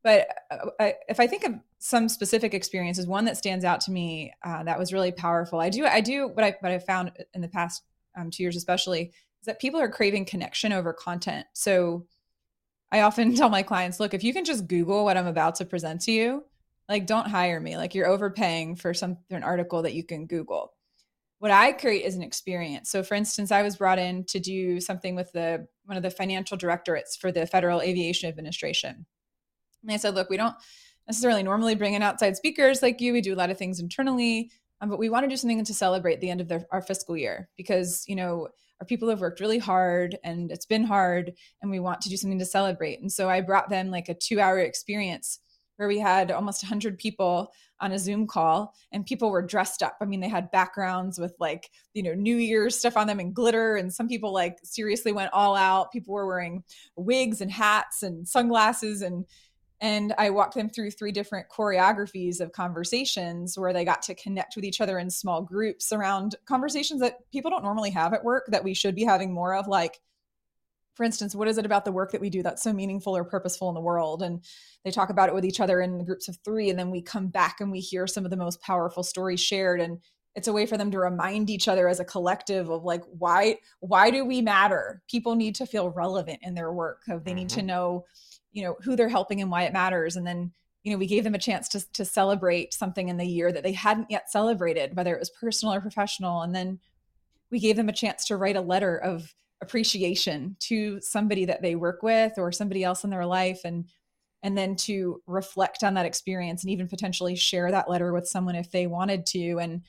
But 0.04 0.28
uh, 0.50 0.90
if 1.08 1.20
I 1.20 1.26
think 1.26 1.44
of 1.44 1.54
some 1.78 2.08
specific 2.08 2.54
experiences, 2.54 3.06
one 3.06 3.24
that 3.26 3.36
stands 3.36 3.64
out 3.64 3.80
to 3.82 3.92
me 3.92 4.32
uh, 4.44 4.64
that 4.64 4.78
was 4.78 4.92
really 4.92 5.12
powerful. 5.12 5.60
I 5.60 5.68
do, 5.68 5.86
I 5.86 6.00
do 6.00 6.28
what 6.28 6.44
I 6.44 6.56
what 6.60 6.72
I 6.72 6.78
found 6.78 7.12
in 7.34 7.40
the 7.40 7.48
past 7.48 7.82
um, 8.16 8.30
two 8.30 8.42
years, 8.42 8.56
especially, 8.56 9.12
is 9.40 9.46
that 9.46 9.60
people 9.60 9.80
are 9.80 9.88
craving 9.88 10.24
connection 10.24 10.72
over 10.72 10.92
content. 10.92 11.46
So 11.52 12.06
I 12.90 13.00
often 13.02 13.34
tell 13.36 13.48
my 13.48 13.62
clients, 13.62 14.00
look, 14.00 14.14
if 14.14 14.24
you 14.24 14.32
can 14.32 14.44
just 14.44 14.66
Google 14.66 15.04
what 15.04 15.16
I'm 15.16 15.26
about 15.26 15.56
to 15.56 15.64
present 15.64 16.00
to 16.02 16.12
you, 16.12 16.44
like 16.88 17.06
don't 17.06 17.28
hire 17.28 17.60
me. 17.60 17.76
Like 17.76 17.94
you're 17.94 18.06
overpaying 18.06 18.76
for 18.76 18.94
some 18.94 19.18
an 19.30 19.42
article 19.42 19.82
that 19.82 19.94
you 19.94 20.04
can 20.04 20.26
Google. 20.26 20.72
What 21.38 21.50
I 21.50 21.72
create 21.72 22.04
is 22.04 22.14
an 22.14 22.22
experience. 22.22 22.90
So, 22.90 23.02
for 23.02 23.14
instance, 23.14 23.50
I 23.50 23.62
was 23.62 23.76
brought 23.76 23.98
in 23.98 24.24
to 24.26 24.38
do 24.38 24.80
something 24.80 25.16
with 25.16 25.32
the 25.32 25.66
one 25.84 25.96
of 25.96 26.02
the 26.02 26.10
financial 26.10 26.56
directorates 26.56 27.16
for 27.16 27.32
the 27.32 27.46
Federal 27.46 27.80
Aviation 27.80 28.28
Administration 28.28 29.06
and 29.82 29.92
I 29.92 29.96
said, 29.96 30.14
look, 30.14 30.30
we 30.30 30.36
don't 30.36 30.54
necessarily 31.06 31.42
normally 31.42 31.74
bring 31.74 31.94
in 31.94 32.02
outside 32.02 32.36
speakers 32.36 32.82
like 32.82 33.00
you. 33.00 33.12
We 33.12 33.20
do 33.20 33.34
a 33.34 33.36
lot 33.36 33.50
of 33.50 33.58
things 33.58 33.80
internally, 33.80 34.50
um, 34.80 34.88
but 34.88 34.98
we 34.98 35.08
want 35.08 35.24
to 35.24 35.28
do 35.28 35.36
something 35.36 35.64
to 35.64 35.74
celebrate 35.74 36.20
the 36.20 36.30
end 36.30 36.40
of 36.40 36.64
our 36.70 36.82
fiscal 36.82 37.16
year 37.16 37.48
because, 37.56 38.04
you 38.06 38.16
know, 38.16 38.48
our 38.80 38.86
people 38.86 39.08
have 39.08 39.20
worked 39.20 39.40
really 39.40 39.58
hard 39.58 40.18
and 40.24 40.50
it's 40.50 40.66
been 40.66 40.84
hard 40.84 41.32
and 41.60 41.70
we 41.70 41.80
want 41.80 42.00
to 42.02 42.08
do 42.08 42.16
something 42.16 42.38
to 42.38 42.44
celebrate. 42.44 43.00
And 43.00 43.10
so 43.10 43.28
I 43.28 43.40
brought 43.40 43.70
them 43.70 43.90
like 43.90 44.08
a 44.08 44.14
two 44.14 44.40
hour 44.40 44.58
experience 44.58 45.38
where 45.76 45.88
we 45.88 45.98
had 45.98 46.30
almost 46.30 46.62
100 46.62 46.98
people 46.98 47.52
on 47.80 47.92
a 47.92 47.98
Zoom 47.98 48.26
call 48.26 48.74
and 48.92 49.04
people 49.04 49.30
were 49.30 49.42
dressed 49.42 49.82
up. 49.82 49.96
I 50.00 50.04
mean, 50.04 50.20
they 50.20 50.28
had 50.28 50.50
backgrounds 50.50 51.18
with 51.18 51.34
like, 51.40 51.70
you 51.94 52.02
know, 52.02 52.14
New 52.14 52.36
Year's 52.36 52.78
stuff 52.78 52.96
on 52.96 53.06
them 53.06 53.20
and 53.20 53.34
glitter. 53.34 53.76
And 53.76 53.92
some 53.92 54.08
people 54.08 54.32
like 54.32 54.58
seriously 54.62 55.12
went 55.12 55.32
all 55.32 55.56
out. 55.56 55.92
People 55.92 56.14
were 56.14 56.26
wearing 56.26 56.62
wigs 56.96 57.40
and 57.40 57.50
hats 57.50 58.02
and 58.02 58.26
sunglasses 58.26 59.02
and 59.02 59.24
and 59.82 60.14
I 60.16 60.30
walked 60.30 60.54
them 60.54 60.70
through 60.70 60.92
three 60.92 61.10
different 61.10 61.48
choreographies 61.48 62.40
of 62.40 62.52
conversations 62.52 63.58
where 63.58 63.72
they 63.72 63.84
got 63.84 64.00
to 64.02 64.14
connect 64.14 64.54
with 64.54 64.64
each 64.64 64.80
other 64.80 65.00
in 65.00 65.10
small 65.10 65.42
groups 65.42 65.90
around 65.90 66.36
conversations 66.46 67.00
that 67.00 67.16
people 67.32 67.50
don't 67.50 67.64
normally 67.64 67.90
have 67.90 68.14
at 68.14 68.22
work 68.22 68.46
that 68.46 68.62
we 68.62 68.74
should 68.74 68.94
be 68.94 69.02
having 69.02 69.34
more 69.34 69.56
of, 69.56 69.66
like, 69.66 69.98
for 70.94 71.04
instance, 71.04 71.34
what 71.34 71.48
is 71.48 71.58
it 71.58 71.66
about 71.66 71.84
the 71.84 71.92
work 71.92 72.12
that 72.12 72.20
we 72.20 72.30
do 72.30 72.42
that's 72.42 72.62
so 72.62 72.72
meaningful 72.72 73.16
or 73.16 73.24
purposeful 73.24 73.68
in 73.68 73.74
the 73.74 73.80
world? 73.80 74.22
And 74.22 74.44
they 74.84 74.90
talk 74.90 75.10
about 75.10 75.28
it 75.28 75.34
with 75.34 75.44
each 75.44 75.60
other 75.60 75.80
in 75.80 76.04
groups 76.04 76.28
of 76.28 76.36
three. 76.44 76.68
And 76.68 76.78
then 76.78 76.90
we 76.90 77.00
come 77.00 77.28
back 77.28 77.60
and 77.60 77.72
we 77.72 77.80
hear 77.80 78.06
some 78.06 78.24
of 78.24 78.30
the 78.30 78.36
most 78.36 78.60
powerful 78.60 79.02
stories 79.02 79.40
shared. 79.40 79.80
And 79.80 80.00
it's 80.34 80.48
a 80.48 80.52
way 80.52 80.66
for 80.66 80.76
them 80.76 80.90
to 80.90 80.98
remind 80.98 81.50
each 81.50 81.68
other 81.68 81.88
as 81.88 82.00
a 82.00 82.04
collective 82.04 82.70
of 82.70 82.84
like 82.84 83.02
why 83.18 83.58
why 83.80 84.10
do 84.10 84.24
we 84.24 84.40
matter 84.40 85.02
people 85.08 85.34
need 85.34 85.54
to 85.54 85.66
feel 85.66 85.90
relevant 85.90 86.38
in 86.42 86.54
their 86.54 86.72
work 86.72 87.02
of 87.10 87.24
they 87.24 87.34
need 87.34 87.48
mm-hmm. 87.48 87.60
to 87.60 87.66
know 87.66 88.04
you 88.52 88.62
know 88.62 88.76
who 88.82 88.96
they're 88.96 89.08
helping 89.08 89.40
and 89.40 89.50
why 89.50 89.64
it 89.64 89.72
matters 89.72 90.16
and 90.16 90.26
then 90.26 90.50
you 90.84 90.92
know 90.92 90.98
we 90.98 91.06
gave 91.06 91.24
them 91.24 91.34
a 91.34 91.38
chance 91.38 91.68
to 91.68 91.92
to 91.92 92.04
celebrate 92.04 92.72
something 92.72 93.08
in 93.08 93.18
the 93.18 93.26
year 93.26 93.52
that 93.52 93.62
they 93.62 93.72
hadn't 93.72 94.10
yet 94.10 94.30
celebrated 94.30 94.96
whether 94.96 95.14
it 95.14 95.20
was 95.20 95.30
personal 95.30 95.74
or 95.74 95.80
professional 95.80 96.40
and 96.42 96.54
then 96.54 96.78
we 97.50 97.60
gave 97.60 97.76
them 97.76 97.90
a 97.90 97.92
chance 97.92 98.24
to 98.24 98.36
write 98.36 98.56
a 98.56 98.62
letter 98.62 98.96
of 98.96 99.34
appreciation 99.62 100.56
to 100.58 101.00
somebody 101.00 101.46
that 101.46 101.62
they 101.62 101.76
work 101.76 102.02
with 102.02 102.32
or 102.36 102.52
somebody 102.52 102.84
else 102.84 103.04
in 103.04 103.10
their 103.10 103.24
life 103.24 103.60
and 103.64 103.86
and 104.42 104.58
then 104.58 104.74
to 104.74 105.22
reflect 105.26 105.84
on 105.84 105.94
that 105.94 106.06
experience 106.06 106.64
and 106.64 106.72
even 106.72 106.88
potentially 106.88 107.36
share 107.36 107.70
that 107.70 107.88
letter 107.88 108.12
with 108.12 108.26
someone 108.26 108.56
if 108.56 108.72
they 108.72 108.88
wanted 108.88 109.24
to. 109.24 109.58
And 109.58 109.82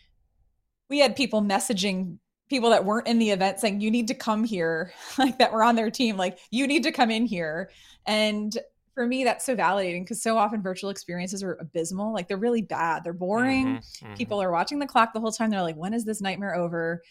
we 0.89 0.99
had 0.99 1.15
people 1.15 1.41
messaging 1.41 2.19
people 2.49 2.69
that 2.69 2.85
weren't 2.85 3.07
in 3.07 3.17
the 3.17 3.31
event 3.31 3.59
saying 3.59 3.81
you 3.81 3.89
need 3.89 4.07
to 4.09 4.13
come 4.13 4.43
here 4.43 4.93
like 5.17 5.39
that 5.39 5.51
were 5.51 5.63
on 5.63 5.75
their 5.75 5.89
team 5.89 6.17
like 6.17 6.37
you 6.51 6.67
need 6.67 6.83
to 6.83 6.91
come 6.91 7.09
in 7.09 7.25
here. 7.25 7.71
And 8.05 8.55
for 8.93 9.07
me 9.07 9.23
that's 9.23 9.43
so 9.43 9.55
validating 9.55 10.03
because 10.03 10.21
so 10.21 10.37
often 10.37 10.61
virtual 10.61 10.91
experiences 10.91 11.41
are 11.41 11.57
abysmal 11.59 12.13
like 12.13 12.27
they're 12.27 12.37
really 12.37 12.61
bad 12.61 13.03
they're 13.03 13.11
boring. 13.11 13.65
Mm-hmm, 13.65 14.05
mm-hmm. 14.05 14.15
people 14.15 14.39
are 14.39 14.51
watching 14.51 14.77
the 14.77 14.85
clock 14.85 15.13
the 15.13 15.19
whole 15.19 15.31
time 15.31 15.49
they're 15.49 15.63
like 15.63 15.77
when 15.77 15.95
is 15.95 16.05
this 16.05 16.21
nightmare 16.21 16.55
over? 16.55 17.01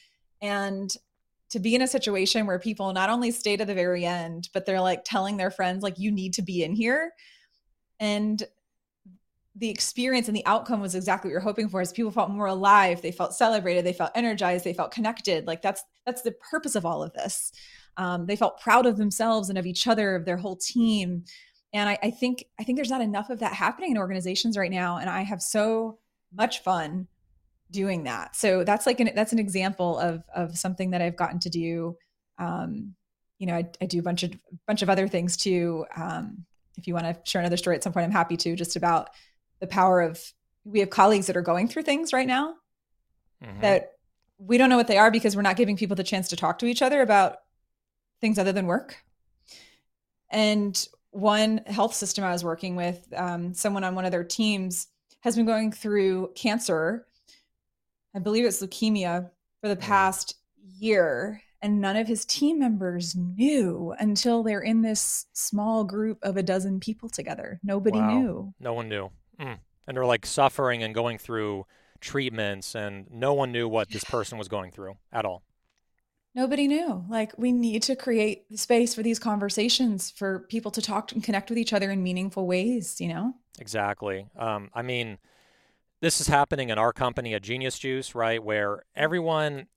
And 0.40 0.94
to 1.52 1.60
be 1.60 1.74
in 1.74 1.82
a 1.82 1.86
situation 1.86 2.46
where 2.46 2.58
people 2.58 2.92
not 2.94 3.10
only 3.10 3.30
stay 3.30 3.56
to 3.56 3.64
the 3.64 3.74
very 3.74 4.06
end 4.06 4.48
but 4.54 4.64
they're 4.64 4.80
like 4.80 5.04
telling 5.04 5.36
their 5.36 5.50
friends 5.50 5.82
like 5.82 5.98
you 5.98 6.10
need 6.10 6.32
to 6.34 6.42
be 6.42 6.64
in 6.64 6.74
here. 6.74 7.12
And 8.00 8.42
the 9.54 9.68
experience 9.68 10.28
and 10.28 10.36
the 10.36 10.46
outcome 10.46 10.80
was 10.80 10.94
exactly 10.94 11.28
what 11.28 11.32
you're 11.32 11.40
hoping 11.40 11.68
for 11.68 11.82
is 11.82 11.92
people 11.92 12.10
felt 12.10 12.30
more 12.30 12.46
alive 12.46 13.02
they 13.02 13.12
felt 13.12 13.34
celebrated 13.34 13.84
they 13.84 13.92
felt 13.92 14.10
energized 14.14 14.64
they 14.64 14.72
felt 14.72 14.92
connected. 14.92 15.46
Like 15.46 15.60
that's 15.60 15.84
that's 16.06 16.22
the 16.22 16.32
purpose 16.32 16.74
of 16.74 16.86
all 16.86 17.02
of 17.02 17.12
this. 17.12 17.52
Um, 17.98 18.24
they 18.24 18.36
felt 18.36 18.60
proud 18.60 18.86
of 18.86 18.96
themselves 18.96 19.50
and 19.50 19.58
of 19.58 19.66
each 19.66 19.86
other 19.86 20.16
of 20.16 20.24
their 20.24 20.38
whole 20.38 20.56
team. 20.56 21.24
And 21.74 21.88
I, 21.88 21.98
I 22.02 22.10
think 22.10 22.46
i 22.58 22.64
think 22.64 22.76
there's 22.76 22.90
not 22.90 23.02
enough 23.02 23.28
of 23.28 23.40
that 23.40 23.52
happening 23.52 23.90
in 23.90 23.98
organizations 23.98 24.56
right 24.56 24.70
now 24.70 24.96
and 24.96 25.10
i 25.10 25.20
have 25.22 25.42
so 25.42 25.98
much 26.34 26.62
fun 26.62 27.08
doing 27.72 28.04
that 28.04 28.36
so 28.36 28.62
that's 28.64 28.86
like 28.86 29.00
an 29.00 29.10
that's 29.14 29.32
an 29.32 29.38
example 29.38 29.98
of 29.98 30.22
of 30.34 30.56
something 30.56 30.90
that 30.90 31.02
i've 31.02 31.16
gotten 31.16 31.40
to 31.40 31.50
do 31.50 31.96
um, 32.38 32.94
you 33.38 33.46
know 33.46 33.54
I, 33.54 33.68
I 33.80 33.86
do 33.86 33.98
a 33.98 34.02
bunch 34.02 34.22
of 34.22 34.32
bunch 34.66 34.82
of 34.82 34.90
other 34.90 35.08
things 35.08 35.36
too 35.36 35.84
um, 35.96 36.44
if 36.76 36.86
you 36.86 36.94
want 36.94 37.06
to 37.06 37.18
share 37.28 37.40
another 37.40 37.56
story 37.56 37.76
at 37.76 37.82
some 37.82 37.92
point 37.92 38.04
i'm 38.04 38.12
happy 38.12 38.36
to 38.36 38.54
just 38.54 38.76
about 38.76 39.10
the 39.60 39.66
power 39.66 40.00
of 40.00 40.20
we 40.64 40.80
have 40.80 40.90
colleagues 40.90 41.26
that 41.26 41.36
are 41.36 41.42
going 41.42 41.66
through 41.66 41.82
things 41.82 42.12
right 42.12 42.28
now 42.28 42.54
mm-hmm. 43.42 43.60
that 43.60 43.92
we 44.38 44.58
don't 44.58 44.70
know 44.70 44.76
what 44.76 44.88
they 44.88 44.98
are 44.98 45.10
because 45.10 45.36
we're 45.36 45.42
not 45.42 45.56
giving 45.56 45.76
people 45.76 45.96
the 45.96 46.04
chance 46.04 46.28
to 46.28 46.36
talk 46.36 46.58
to 46.58 46.66
each 46.66 46.82
other 46.82 47.00
about 47.00 47.36
things 48.20 48.38
other 48.38 48.52
than 48.52 48.66
work. 48.66 48.96
And 50.30 50.88
one 51.10 51.60
health 51.66 51.94
system 51.94 52.24
I 52.24 52.32
was 52.32 52.42
working 52.42 52.74
with, 52.74 53.06
um, 53.14 53.54
someone 53.54 53.84
on 53.84 53.94
one 53.94 54.04
of 54.04 54.10
their 54.10 54.24
teams 54.24 54.88
has 55.20 55.36
been 55.36 55.46
going 55.46 55.70
through 55.70 56.32
cancer. 56.34 57.06
I 58.14 58.18
believe 58.18 58.44
it's 58.44 58.62
leukemia 58.62 59.30
for 59.60 59.68
the 59.68 59.76
past 59.76 60.36
year. 60.78 61.42
And 61.64 61.80
none 61.80 61.96
of 61.96 62.08
his 62.08 62.24
team 62.24 62.58
members 62.58 63.14
knew 63.14 63.94
until 64.00 64.42
they're 64.42 64.60
in 64.60 64.82
this 64.82 65.26
small 65.32 65.84
group 65.84 66.18
of 66.22 66.36
a 66.36 66.42
dozen 66.42 66.80
people 66.80 67.08
together. 67.08 67.60
Nobody 67.62 67.98
wow. 67.98 68.10
knew. 68.10 68.54
No 68.58 68.72
one 68.72 68.88
knew. 68.88 69.10
Mm. 69.38 69.58
And 69.86 69.96
they're 69.96 70.04
like 70.04 70.26
suffering 70.26 70.82
and 70.82 70.92
going 70.92 71.18
through 71.18 71.66
treatments, 72.00 72.74
and 72.74 73.06
no 73.12 73.32
one 73.32 73.52
knew 73.52 73.68
what 73.68 73.90
this 73.90 74.02
person 74.02 74.38
was 74.38 74.48
going 74.48 74.72
through 74.72 74.96
at 75.12 75.24
all. 75.24 75.44
Nobody 76.34 76.66
knew. 76.66 77.04
Like, 77.08 77.32
we 77.38 77.52
need 77.52 77.82
to 77.84 77.94
create 77.94 78.48
the 78.50 78.56
space 78.58 78.94
for 78.94 79.04
these 79.04 79.18
conversations 79.20 80.10
for 80.10 80.40
people 80.48 80.72
to 80.72 80.82
talk 80.82 81.12
and 81.12 81.22
connect 81.22 81.48
with 81.48 81.58
each 81.58 81.72
other 81.72 81.90
in 81.90 82.02
meaningful 82.02 82.46
ways, 82.46 83.00
you 83.00 83.08
know? 83.08 83.34
Exactly. 83.60 84.26
Um, 84.36 84.70
I 84.74 84.82
mean, 84.82 85.18
this 86.02 86.20
is 86.20 86.26
happening 86.26 86.68
in 86.68 86.78
our 86.78 86.92
company 86.92 87.32
at 87.32 87.42
Genius 87.42 87.78
Juice, 87.78 88.14
right? 88.14 88.42
Where 88.42 88.82
everyone, 88.94 89.68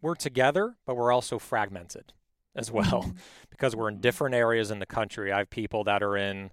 we're 0.00 0.14
together, 0.14 0.76
but 0.86 0.96
we're 0.96 1.12
also 1.12 1.38
fragmented 1.38 2.14
as 2.56 2.72
well 2.72 3.02
mm-hmm. 3.02 3.10
because 3.50 3.76
we're 3.76 3.90
in 3.90 4.00
different 4.00 4.34
areas 4.34 4.70
in 4.70 4.78
the 4.78 4.86
country. 4.86 5.30
I 5.30 5.38
have 5.38 5.50
people 5.50 5.84
that 5.84 6.02
are 6.02 6.16
in 6.16 6.50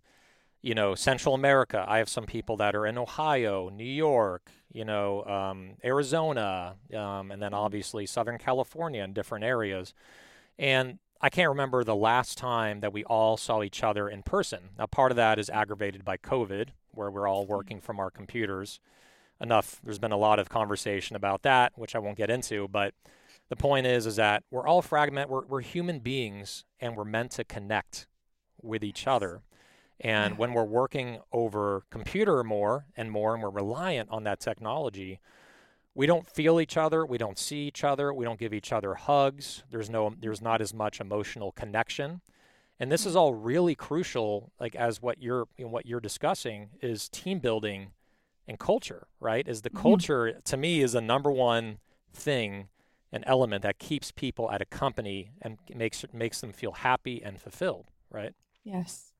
you 0.61 0.75
know, 0.75 0.93
Central 0.93 1.33
America. 1.33 1.83
I 1.87 1.97
have 1.97 2.09
some 2.09 2.25
people 2.25 2.57
that 2.57 2.75
are 2.75 2.85
in 2.85 2.97
Ohio, 2.97 3.69
New 3.69 3.83
York, 3.83 4.51
you 4.71 4.85
know, 4.85 5.23
um, 5.23 5.71
Arizona, 5.83 6.75
um, 6.93 7.31
and 7.31 7.41
then 7.41 7.53
obviously 7.53 8.05
Southern 8.05 8.37
California 8.37 9.03
in 9.03 9.13
different 9.13 9.43
areas. 9.43 9.93
And 10.59 10.99
I 11.19 11.29
can't 11.29 11.49
remember 11.49 11.83
the 11.83 11.95
last 11.95 12.37
time 12.37 12.81
that 12.81 12.93
we 12.93 13.03
all 13.05 13.37
saw 13.37 13.63
each 13.63 13.81
other 13.81 14.07
in 14.07 14.23
person. 14.23 14.69
Now, 14.77 14.85
part 14.85 15.11
of 15.11 15.15
that 15.15 15.39
is 15.39 15.49
aggravated 15.49 16.05
by 16.05 16.17
COVID, 16.17 16.69
where 16.91 17.09
we're 17.09 17.27
all 17.27 17.47
working 17.47 17.81
from 17.81 17.99
our 17.99 18.11
computers. 18.11 18.79
Enough. 19.41 19.81
There's 19.83 19.99
been 19.99 20.11
a 20.11 20.17
lot 20.17 20.37
of 20.37 20.49
conversation 20.49 21.15
about 21.15 21.41
that, 21.41 21.73
which 21.75 21.95
I 21.95 21.99
won't 21.99 22.17
get 22.17 22.29
into. 22.29 22.67
But 22.67 22.93
the 23.49 23.55
point 23.55 23.87
is, 23.87 24.05
is 24.05 24.17
that 24.17 24.43
we're 24.51 24.67
all 24.67 24.81
fragment. 24.81 25.29
We're, 25.29 25.45
we're 25.45 25.61
human 25.61 25.99
beings, 25.99 26.63
and 26.79 26.95
we're 26.95 27.05
meant 27.05 27.31
to 27.31 27.43
connect 27.43 28.07
with 28.61 28.83
each 28.83 29.07
other. 29.07 29.41
And 29.99 30.37
when 30.37 30.53
we're 30.53 30.63
working 30.63 31.19
over 31.31 31.83
computer 31.89 32.43
more 32.43 32.85
and 32.95 33.11
more, 33.11 33.33
and 33.33 33.43
we're 33.43 33.49
reliant 33.49 34.09
on 34.09 34.23
that 34.23 34.39
technology, 34.39 35.19
we 35.93 36.05
don't 36.05 36.27
feel 36.27 36.59
each 36.59 36.77
other, 36.77 37.05
we 37.05 37.17
don't 37.17 37.37
see 37.37 37.67
each 37.67 37.83
other, 37.83 38.13
we 38.13 38.25
don't 38.25 38.39
give 38.39 38.53
each 38.53 38.71
other 38.71 38.95
hugs. 38.95 39.63
There's 39.69 39.89
no, 39.89 40.15
there's 40.19 40.41
not 40.41 40.61
as 40.61 40.73
much 40.73 40.99
emotional 40.99 41.51
connection, 41.51 42.21
and 42.79 42.91
this 42.91 43.05
is 43.05 43.15
all 43.15 43.33
really 43.33 43.75
crucial. 43.75 44.51
Like 44.59 44.75
as 44.75 45.01
what 45.01 45.21
you're, 45.21 45.47
you 45.57 45.65
know, 45.65 45.71
what 45.71 45.85
you're 45.85 45.99
discussing 45.99 46.69
is 46.81 47.09
team 47.09 47.39
building 47.39 47.91
and 48.47 48.59
culture, 48.59 49.07
right? 49.19 49.47
Is 49.47 49.61
the 49.61 49.69
mm-hmm. 49.69 49.81
culture 49.81 50.41
to 50.43 50.57
me 50.57 50.81
is 50.81 50.93
the 50.93 51.01
number 51.01 51.31
one 51.31 51.77
thing, 52.13 52.67
an 53.11 53.23
element 53.25 53.63
that 53.63 53.79
keeps 53.79 54.11
people 54.11 54.51
at 54.51 54.61
a 54.61 54.65
company 54.65 55.31
and 55.41 55.57
makes 55.73 56.05
makes 56.13 56.41
them 56.41 56.51
feel 56.51 56.71
happy 56.71 57.21
and 57.23 57.39
fulfilled, 57.39 57.85
right? 58.09 58.33
Yes. 58.63 59.11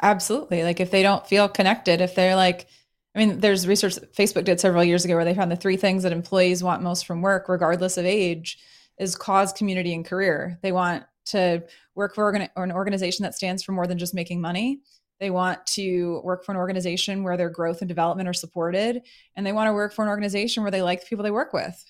Absolutely. 0.00 0.62
Like 0.62 0.80
if 0.80 0.90
they 0.90 1.02
don't 1.02 1.26
feel 1.26 1.48
connected, 1.48 2.00
if 2.00 2.14
they're 2.14 2.36
like, 2.36 2.66
I 3.14 3.18
mean, 3.18 3.40
there's 3.40 3.66
research 3.66 3.96
Facebook 4.16 4.44
did 4.44 4.60
several 4.60 4.84
years 4.84 5.04
ago 5.04 5.16
where 5.16 5.24
they 5.24 5.34
found 5.34 5.50
the 5.50 5.56
three 5.56 5.76
things 5.76 6.02
that 6.04 6.12
employees 6.12 6.62
want 6.62 6.82
most 6.82 7.06
from 7.06 7.20
work, 7.20 7.48
regardless 7.48 7.98
of 7.98 8.06
age, 8.06 8.58
is 8.98 9.16
cause, 9.16 9.52
community, 9.52 9.92
and 9.94 10.04
career. 10.04 10.58
They 10.62 10.72
want 10.72 11.04
to 11.26 11.64
work 11.94 12.14
for 12.14 12.30
an 12.30 12.72
organization 12.72 13.24
that 13.24 13.34
stands 13.34 13.62
for 13.62 13.72
more 13.72 13.86
than 13.86 13.98
just 13.98 14.14
making 14.14 14.40
money. 14.40 14.80
They 15.20 15.30
want 15.30 15.64
to 15.68 16.22
work 16.24 16.44
for 16.44 16.52
an 16.52 16.58
organization 16.58 17.22
where 17.22 17.36
their 17.36 17.50
growth 17.50 17.82
and 17.82 17.88
development 17.88 18.28
are 18.28 18.32
supported. 18.34 19.02
And 19.36 19.46
they 19.46 19.52
want 19.52 19.68
to 19.68 19.74
work 19.74 19.92
for 19.92 20.02
an 20.02 20.08
organization 20.08 20.62
where 20.62 20.70
they 20.70 20.82
like 20.82 21.00
the 21.00 21.06
people 21.06 21.22
they 21.22 21.30
work 21.30 21.52
with. 21.52 21.84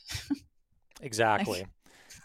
exactly. 1.00 1.64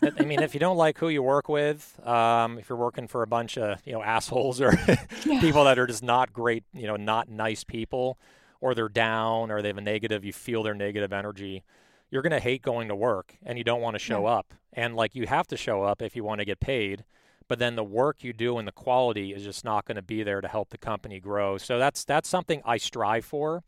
I 0.02 0.24
mean, 0.24 0.42
if 0.42 0.54
you 0.54 0.60
don't 0.60 0.78
like 0.78 0.98
who 0.98 1.10
you 1.10 1.24
work 1.24 1.48
with, 1.48 2.00
um, 2.06 2.58
if 2.58 2.70
you're 2.70 2.78
working 2.78 3.08
for 3.08 3.22
a 3.22 3.28
bunch 3.28 3.58
of 3.58 3.80
you 3.86 3.94
know 3.94 4.04
assholes 4.04 4.60
or 4.60 4.74
yeah. 5.26 5.40
people 5.40 5.64
that 5.64 5.80
are 5.80 5.88
just 5.88 6.04
not 6.04 6.34
great, 6.34 6.64
you 6.74 6.88
know, 6.88 6.96
not 6.96 7.30
nice 7.30 7.64
people, 7.64 8.20
or 8.60 8.76
they're 8.76 8.90
down 8.90 9.52
or 9.52 9.62
they 9.62 9.70
have 9.70 9.78
a 9.78 9.82
negative, 9.82 10.26
you 10.26 10.34
feel 10.34 10.64
their 10.64 10.74
negative 10.74 11.14
energy, 11.14 11.64
you're 12.10 12.22
gonna 12.22 12.40
hate 12.40 12.62
going 12.62 12.88
to 12.90 12.96
work 12.96 13.36
and 13.44 13.58
you 13.58 13.64
don't 13.64 13.82
want 13.82 13.96
to 13.96 14.00
show 14.00 14.24
yeah. 14.24 14.34
up. 14.34 14.54
And 14.74 14.96
like 14.96 15.16
you 15.16 15.28
have 15.28 15.48
to 15.48 15.58
show 15.58 15.84
up 15.84 16.02
if 16.02 16.16
you 16.16 16.24
want 16.24 16.40
to 16.40 16.46
get 16.46 16.60
paid, 16.60 17.06
but 17.48 17.60
then 17.60 17.76
the 17.76 17.84
work 17.84 18.24
you 18.24 18.34
do 18.34 18.58
and 18.58 18.68
the 18.68 18.72
quality 18.72 19.34
is 19.34 19.44
just 19.44 19.64
not 19.64 19.86
going 19.86 19.96
to 19.96 20.02
be 20.02 20.24
there 20.24 20.42
to 20.42 20.48
help 20.48 20.70
the 20.70 20.78
company 20.78 21.20
grow. 21.20 21.58
So 21.58 21.78
that's 21.80 22.04
that's 22.04 22.30
something 22.30 22.62
I 22.66 22.78
strive 22.78 23.26
for, 23.26 23.64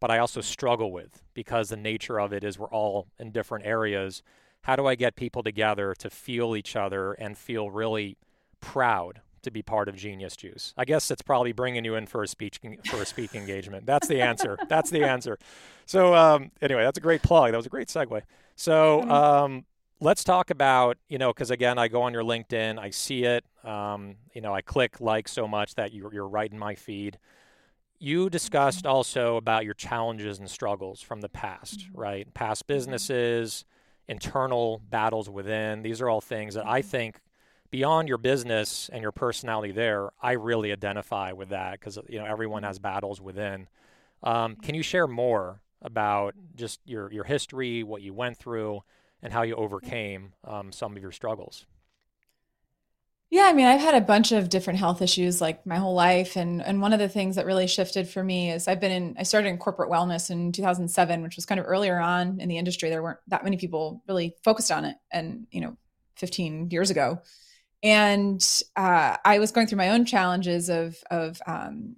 but 0.00 0.10
I 0.10 0.18
also 0.18 0.40
struggle 0.40 0.92
with 0.92 1.22
because 1.34 1.68
the 1.68 1.76
nature 1.76 2.20
of 2.20 2.32
it 2.32 2.44
is 2.44 2.58
we're 2.58 2.70
all 2.70 3.08
in 3.18 3.30
different 3.30 3.66
areas 3.66 4.22
how 4.62 4.76
do 4.76 4.86
I 4.86 4.94
get 4.94 5.16
people 5.16 5.42
together 5.42 5.94
to 5.98 6.10
feel 6.10 6.56
each 6.56 6.76
other 6.76 7.12
and 7.14 7.36
feel 7.36 7.70
really 7.70 8.18
proud 8.60 9.20
to 9.42 9.50
be 9.50 9.62
part 9.62 9.88
of 9.88 9.96
Genius 9.96 10.36
Juice? 10.36 10.74
I 10.76 10.84
guess 10.84 11.10
it's 11.10 11.22
probably 11.22 11.52
bringing 11.52 11.84
you 11.84 11.94
in 11.94 12.06
for 12.06 12.22
a 12.22 12.28
speech 12.28 12.60
for 12.90 13.00
a 13.00 13.06
speaking 13.06 13.40
engagement. 13.42 13.86
That's 13.86 14.08
the 14.08 14.20
answer. 14.20 14.58
That's 14.68 14.90
the 14.90 15.04
answer. 15.04 15.38
So 15.86 16.14
um, 16.14 16.50
anyway, 16.60 16.82
that's 16.82 16.98
a 16.98 17.00
great 17.00 17.22
plug. 17.22 17.52
That 17.52 17.56
was 17.56 17.66
a 17.66 17.70
great 17.70 17.88
segue. 17.88 18.22
So 18.56 19.02
um, 19.08 19.64
let's 20.00 20.24
talk 20.24 20.50
about 20.50 20.96
you 21.08 21.18
know 21.18 21.32
because 21.32 21.50
again, 21.50 21.78
I 21.78 21.88
go 21.88 22.02
on 22.02 22.12
your 22.12 22.22
LinkedIn, 22.24 22.78
I 22.78 22.90
see 22.90 23.24
it. 23.24 23.44
Um, 23.64 24.16
you 24.34 24.40
know, 24.40 24.54
I 24.54 24.62
click 24.62 25.00
like 25.00 25.28
so 25.28 25.46
much 25.48 25.74
that 25.74 25.92
you're, 25.92 26.12
you're 26.14 26.28
right 26.28 26.50
in 26.50 26.58
my 26.58 26.74
feed. 26.74 27.18
you 28.00 28.30
discussed 28.30 28.86
also 28.86 29.36
about 29.36 29.64
your 29.64 29.74
challenges 29.74 30.38
and 30.38 30.50
struggles 30.50 31.00
from 31.02 31.20
the 31.22 31.28
past, 31.28 31.88
Mm-hmm. 31.92 31.94
right? 31.94 32.32
Past 32.34 32.66
businesses, 32.66 33.64
internal 34.08 34.80
battles 34.90 35.30
within. 35.30 35.82
These 35.82 36.00
are 36.02 36.08
all 36.08 36.20
things 36.20 36.54
that 36.54 36.66
I 36.66 36.82
Mm-hmm. 36.82 36.82
think 36.82 37.20
beyond 37.70 38.08
your 38.08 38.18
business 38.18 38.90
and 38.92 39.02
your 39.02 39.12
personality 39.12 39.72
there, 39.72 40.10
I 40.22 40.32
really 40.32 40.72
identify 40.72 41.32
with 41.32 41.50
that 41.50 41.72
because 41.80 41.98
you 42.08 42.18
know 42.18 42.26
everyone 42.26 42.62
Mm-hmm. 42.62 42.64
has 42.64 42.78
battles 42.78 43.20
within. 43.20 43.68
Um, 44.22 44.56
can 44.62 44.74
you 44.74 44.82
share 44.82 45.06
more 45.06 45.60
about 45.82 46.34
just 46.56 46.80
your 46.84 47.12
your 47.12 47.24
history, 47.24 47.82
what 47.82 48.02
you 48.02 48.12
went 48.14 48.36
through, 48.36 48.82
and 49.22 49.32
how 49.32 49.42
you 49.42 49.54
overcame 49.54 50.32
um, 50.44 50.72
some 50.72 50.96
of 50.96 51.02
your 51.02 51.12
struggles? 51.12 51.66
Yeah, 53.30 53.42
I 53.44 53.52
mean, 53.52 53.66
I've 53.66 53.80
had 53.80 53.94
a 53.94 54.00
bunch 54.00 54.32
of 54.32 54.48
different 54.48 54.78
health 54.78 55.02
issues 55.02 55.38
like 55.38 55.66
my 55.66 55.76
whole 55.76 55.94
life. 55.94 56.36
And 56.36 56.62
and 56.62 56.80
one 56.80 56.94
of 56.94 56.98
the 56.98 57.10
things 57.10 57.36
that 57.36 57.44
really 57.44 57.66
shifted 57.66 58.08
for 58.08 58.24
me 58.24 58.50
is 58.50 58.66
I've 58.66 58.80
been 58.80 58.92
in 58.92 59.16
I 59.18 59.22
started 59.24 59.48
in 59.48 59.58
corporate 59.58 59.90
wellness 59.90 60.30
in 60.30 60.50
2007, 60.52 61.22
which 61.22 61.36
was 61.36 61.44
kind 61.44 61.60
of 61.60 61.66
earlier 61.66 61.98
on 61.98 62.40
in 62.40 62.48
the 62.48 62.56
industry. 62.56 62.88
There 62.88 63.02
weren't 63.02 63.18
that 63.26 63.44
many 63.44 63.58
people 63.58 64.02
really 64.08 64.34
focused 64.44 64.72
on 64.72 64.86
it 64.86 64.96
and, 65.10 65.46
you 65.50 65.60
know, 65.60 65.76
15 66.16 66.70
years 66.70 66.90
ago. 66.90 67.20
And 67.82 68.42
uh, 68.76 69.18
I 69.24 69.38
was 69.38 69.52
going 69.52 69.66
through 69.66 69.78
my 69.78 69.90
own 69.90 70.06
challenges 70.06 70.70
of 70.70 70.96
of 71.10 71.40
um, 71.46 71.96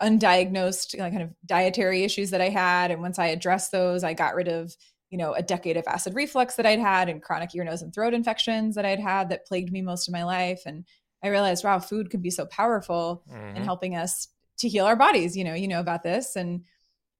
undiagnosed 0.00 0.94
you 0.94 1.00
know, 1.00 1.10
kind 1.10 1.22
of 1.22 1.30
dietary 1.44 2.04
issues 2.04 2.30
that 2.30 2.40
I 2.40 2.50
had. 2.50 2.92
And 2.92 3.02
once 3.02 3.18
I 3.18 3.26
addressed 3.26 3.72
those, 3.72 4.04
I 4.04 4.14
got 4.14 4.36
rid 4.36 4.46
of 4.46 4.76
you 5.10 5.18
know, 5.18 5.32
a 5.34 5.42
decade 5.42 5.76
of 5.76 5.84
acid 5.86 6.14
reflux 6.14 6.56
that 6.56 6.66
I'd 6.66 6.78
had 6.78 7.08
and 7.08 7.22
chronic 7.22 7.54
ear, 7.54 7.64
nose, 7.64 7.82
and 7.82 7.94
throat 7.94 8.14
infections 8.14 8.74
that 8.74 8.84
I'd 8.84 9.00
had 9.00 9.30
that 9.30 9.46
plagued 9.46 9.72
me 9.72 9.80
most 9.82 10.06
of 10.08 10.12
my 10.12 10.24
life. 10.24 10.62
And 10.66 10.84
I 11.22 11.28
realized, 11.28 11.64
wow, 11.64 11.78
food 11.78 12.10
can 12.10 12.20
be 12.20 12.30
so 12.30 12.46
powerful 12.46 13.24
Mhm. 13.30 13.56
in 13.56 13.64
helping 13.64 13.96
us 13.96 14.28
to 14.58 14.68
heal 14.68 14.84
our 14.86 14.96
bodies. 14.96 15.36
You 15.36 15.44
know, 15.44 15.54
you 15.54 15.68
know 15.68 15.80
about 15.80 16.02
this. 16.02 16.36
And 16.36 16.64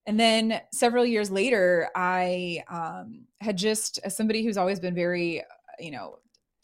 and 0.06 0.18
then 0.18 0.62
several 0.72 1.04
years 1.04 1.30
later, 1.30 1.90
I 1.94 2.64
um, 2.70 3.26
had 3.42 3.58
just 3.58 3.98
as 4.04 4.16
somebody 4.16 4.42
who's 4.42 4.56
always 4.56 4.80
been 4.80 4.94
very, 4.94 5.44
you 5.78 5.90
know, 5.90 6.18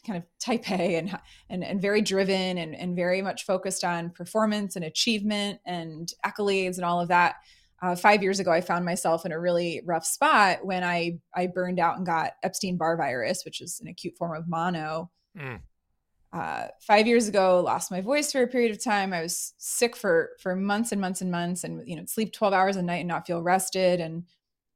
kind 0.05 0.17
of 0.17 0.23
type 0.39 0.69
A 0.71 0.95
and 0.95 1.19
and 1.49 1.63
and 1.63 1.81
very 1.81 2.01
driven 2.01 2.57
and 2.57 2.75
and 2.75 2.95
very 2.95 3.21
much 3.21 3.45
focused 3.45 3.83
on 3.83 4.09
performance 4.11 4.75
and 4.75 4.85
achievement 4.85 5.59
and 5.65 6.11
accolades 6.25 6.75
and 6.77 6.85
all 6.85 6.99
of 7.01 7.07
that 7.09 7.35
uh, 7.81 7.95
five 7.95 8.23
years 8.23 8.39
ago, 8.39 8.51
I 8.51 8.61
found 8.61 8.85
myself 8.85 9.25
in 9.25 9.31
a 9.31 9.39
really 9.39 9.81
rough 9.85 10.05
spot 10.05 10.65
when 10.65 10.83
I 10.83 11.19
I 11.35 11.47
burned 11.47 11.79
out 11.79 11.97
and 11.97 12.05
got 12.05 12.33
Epstein 12.43 12.77
Barr 12.77 12.97
virus, 12.97 13.43
which 13.43 13.61
is 13.61 13.79
an 13.81 13.87
acute 13.87 14.15
form 14.17 14.35
of 14.35 14.47
mono. 14.47 15.11
Mm. 15.37 15.59
Uh, 16.33 16.67
five 16.81 17.07
years 17.07 17.27
ago, 17.27 17.61
lost 17.61 17.91
my 17.91 18.01
voice 18.01 18.31
for 18.31 18.41
a 18.41 18.47
period 18.47 18.71
of 18.71 18.83
time. 18.83 19.13
I 19.13 19.21
was 19.21 19.53
sick 19.57 19.95
for 19.95 20.31
for 20.39 20.55
months 20.55 20.91
and 20.91 20.99
months 20.99 21.21
and 21.21 21.31
months, 21.31 21.63
and 21.63 21.87
you 21.87 21.95
know, 21.95 22.05
sleep 22.05 22.33
twelve 22.33 22.53
hours 22.53 22.75
a 22.75 22.81
night 22.81 22.97
and 22.97 23.07
not 23.07 23.25
feel 23.27 23.41
rested. 23.41 24.01
And 24.01 24.23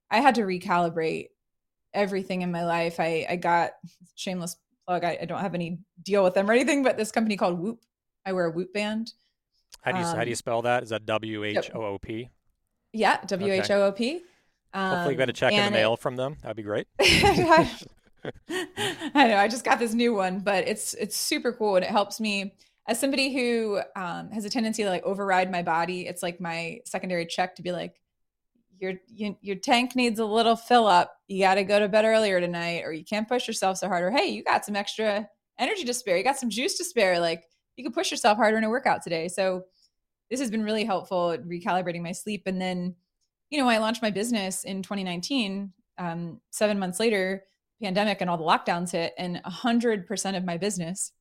I 0.10 0.22
had 0.22 0.36
to 0.36 0.41
recalibrate 0.41 1.27
everything 1.94 2.44
in 2.44 2.51
my 2.51 2.65
life. 2.65 3.00
I 3.00 3.25
I 3.29 3.36
got 3.36 3.72
shameless 4.15 4.58
plug. 4.88 5.03
I, 5.03 5.20
I 5.22 5.25
don't 5.25 5.41
have 5.41 5.56
any 5.56 5.79
deal 6.03 6.24
with 6.24 6.34
them 6.34 6.50
or 6.50 6.53
anything, 6.53 6.84
but 6.84 6.98
this 6.98 7.12
company 7.12 7.36
called 7.36 7.60
Whoop. 7.60 7.79
I 8.25 8.34
wear 8.34 8.46
a 8.46 8.51
Whoop 8.51 8.74
band. 8.74 9.13
How 9.82 9.91
do 9.91 10.00
you 10.00 10.03
how 10.06 10.24
do 10.24 10.29
you 10.29 10.34
Um, 10.34 10.36
spell 10.36 10.62
that? 10.63 10.84
Is 10.84 10.89
that 10.89 11.06
W 11.06 11.44
H 11.44 11.72
O 11.74 11.82
O 11.82 11.98
P? 11.98 12.29
Yeah, 12.93 13.19
W 13.25 13.53
H 13.53 13.72
O 13.72 13.88
O 13.88 13.91
P. 13.91 14.22
Hopefully, 14.74 15.13
you 15.13 15.17
got 15.17 15.29
a 15.29 15.34
check 15.34 15.51
in 15.51 15.58
the 15.58 15.63
and 15.63 15.75
it- 15.75 15.77
mail 15.77 15.98
from 15.98 16.15
them. 16.15 16.38
That'd 16.41 16.58
be 16.58 16.63
great. 16.63 16.88
I 17.00 17.67
know. 19.13 19.38
I 19.38 19.48
just 19.48 19.63
got 19.63 19.79
this 19.79 19.93
new 19.93 20.13
one, 20.13 20.39
but 20.39 20.67
it's 20.67 20.93
it's 20.96 21.15
super 21.15 21.53
cool 21.53 21.75
and 21.75 21.86
it 21.86 21.91
helps 21.91 22.19
me 22.19 22.53
as 22.88 23.00
somebody 23.00 23.34
who 23.34 23.79
um, 23.96 24.31
has 24.31 24.46
a 24.46 24.50
tendency 24.50 24.84
to 24.84 24.89
like 24.89 25.03
override 25.03 25.51
my 25.51 25.62
body. 25.63 26.08
It's 26.08 26.24
like 26.24 26.41
my 26.41 26.79
secondary 26.86 27.25
check 27.25 27.55
to 27.55 27.62
be 27.62 27.72
like, 27.72 28.00
your 28.79 28.93
you, 29.08 29.38
your 29.41 29.55
tank 29.55 29.96
needs 29.96 30.19
a 30.19 30.25
little 30.25 30.55
fill 30.55 30.88
up. 30.88 31.15
You 31.27 31.43
got 31.43 31.55
to 31.55 31.63
go 31.63 31.79
to 31.79 31.88
bed 31.88 32.05
earlier 32.05 32.39
tonight, 32.41 32.84
or 32.86 32.91
you 32.91 33.05
can't 33.05 33.27
push 33.27 33.48
yourself 33.48 33.77
so 33.77 33.88
hard. 33.88 34.03
Or 34.03 34.12
hey, 34.12 34.27
you 34.27 34.43
got 34.43 34.65
some 34.65 34.75
extra 34.75 35.28
energy 35.58 35.84
to 35.84 35.93
spare. 35.93 36.17
You 36.17 36.23
got 36.23 36.39
some 36.39 36.49
juice 36.49 36.78
to 36.78 36.84
spare. 36.84 37.19
Like 37.19 37.43
you 37.75 37.84
can 37.84 37.93
push 37.93 38.12
yourself 38.12 38.38
harder 38.38 38.58
in 38.58 38.63
a 38.63 38.69
workout 38.69 39.04
today. 39.04 39.28
So 39.28 39.65
this 40.30 40.39
has 40.39 40.52
been 40.52 40.63
really 40.63 40.84
helpful 40.84 41.32
at 41.32 41.44
recalibrating 41.44 42.02
my 42.02 42.12
sleep. 42.12 42.44
And 42.46 42.62
then, 42.62 42.96
you 43.50 43.60
know, 43.60 43.68
I 43.68 43.78
launched 43.78 44.02
my 44.02 44.12
business 44.12 44.63
in 44.63 44.84
2019. 44.84 45.74
Um, 45.98 46.39
seven 46.52 46.80
months 46.80 47.00
later, 47.00 47.44
pandemic 47.82 48.22
and 48.22 48.30
all 48.30 48.38
the 48.38 48.44
lockdowns 48.44 48.92
hit, 48.92 49.13
and 49.18 49.42
hundred 49.44 50.08
percent 50.08 50.38
of 50.38 50.46
my 50.46 50.58
business, 50.58 51.12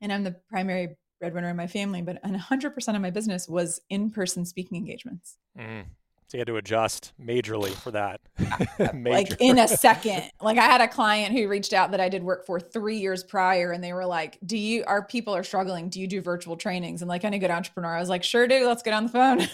and 0.00 0.12
I'm 0.12 0.24
the 0.24 0.36
primary 0.48 0.96
breadwinner 1.20 1.50
in 1.50 1.56
my 1.56 1.66
family, 1.66 2.02
but 2.02 2.24
hundred 2.24 2.74
percent 2.74 2.96
of 2.96 3.02
my 3.02 3.10
business 3.10 3.48
was 3.48 3.80
in-person 3.90 4.44
speaking 4.44 4.78
engagements. 4.78 5.36
Mm. 5.58 5.86
So 6.28 6.36
you 6.36 6.40
had 6.40 6.46
to 6.48 6.56
adjust 6.56 7.14
majorly 7.18 7.70
for 7.70 7.90
that. 7.92 8.20
like 8.94 9.40
in 9.40 9.58
a 9.58 9.66
second. 9.68 10.30
Like 10.42 10.58
I 10.58 10.64
had 10.64 10.82
a 10.82 10.88
client 10.88 11.34
who 11.34 11.48
reached 11.48 11.72
out 11.72 11.90
that 11.92 12.00
I 12.00 12.10
did 12.10 12.22
work 12.22 12.44
for 12.44 12.60
three 12.60 12.98
years 12.98 13.24
prior, 13.24 13.72
and 13.72 13.82
they 13.82 13.94
were 13.94 14.04
like, 14.04 14.38
"Do 14.44 14.58
you? 14.58 14.84
Our 14.86 15.02
people 15.04 15.34
are 15.34 15.42
struggling. 15.42 15.88
Do 15.88 16.00
you 16.00 16.06
do 16.06 16.20
virtual 16.20 16.56
trainings?" 16.56 17.00
And 17.00 17.08
like 17.08 17.24
any 17.24 17.38
good 17.38 17.50
entrepreneur, 17.50 17.96
I 17.96 18.00
was 18.00 18.10
like, 18.10 18.22
"Sure 18.22 18.46
do. 18.46 18.66
Let's 18.66 18.82
get 18.82 18.92
on 18.92 19.04
the 19.04 19.10
phone." 19.10 19.48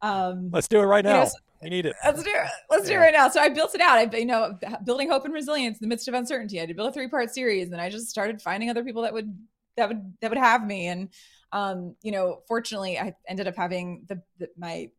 um, 0.00 0.50
Let's 0.50 0.68
do 0.68 0.80
it 0.80 0.84
right 0.84 1.04
you 1.04 1.10
know, 1.10 1.20
now. 1.20 1.24
so- 1.26 1.38
need 1.62 1.86
it. 1.86 1.96
Let's 2.04 2.22
do 2.22 2.30
it. 2.30 2.48
Let's 2.70 2.86
do 2.86 2.94
it 2.94 2.98
right 2.98 3.12
now. 3.12 3.28
So 3.28 3.40
I 3.40 3.48
built 3.48 3.74
it 3.74 3.80
out. 3.80 3.98
I, 3.98 4.16
you 4.16 4.24
know, 4.24 4.56
building 4.84 5.10
hope 5.10 5.24
and 5.24 5.34
resilience 5.34 5.78
in 5.78 5.84
the 5.84 5.88
midst 5.88 6.06
of 6.08 6.14
uncertainty. 6.14 6.60
I 6.60 6.66
did 6.66 6.76
build 6.76 6.88
a 6.88 6.92
three 6.92 7.08
part 7.08 7.34
series, 7.34 7.70
and 7.70 7.80
I 7.80 7.90
just 7.90 8.08
started 8.08 8.40
finding 8.40 8.70
other 8.70 8.84
people 8.84 9.02
that 9.02 9.12
would 9.12 9.36
that 9.78 9.88
would 9.88 10.14
that 10.20 10.30
would 10.30 10.38
have 10.38 10.66
me. 10.66 10.88
And 10.88 11.08
um, 11.52 11.96
you 12.02 12.12
know, 12.12 12.42
fortunately, 12.46 12.98
I 12.98 13.14
ended 13.26 13.48
up 13.48 13.56
having 13.56 14.04
the, 14.08 14.20
the 14.38 14.48
my 14.56 14.90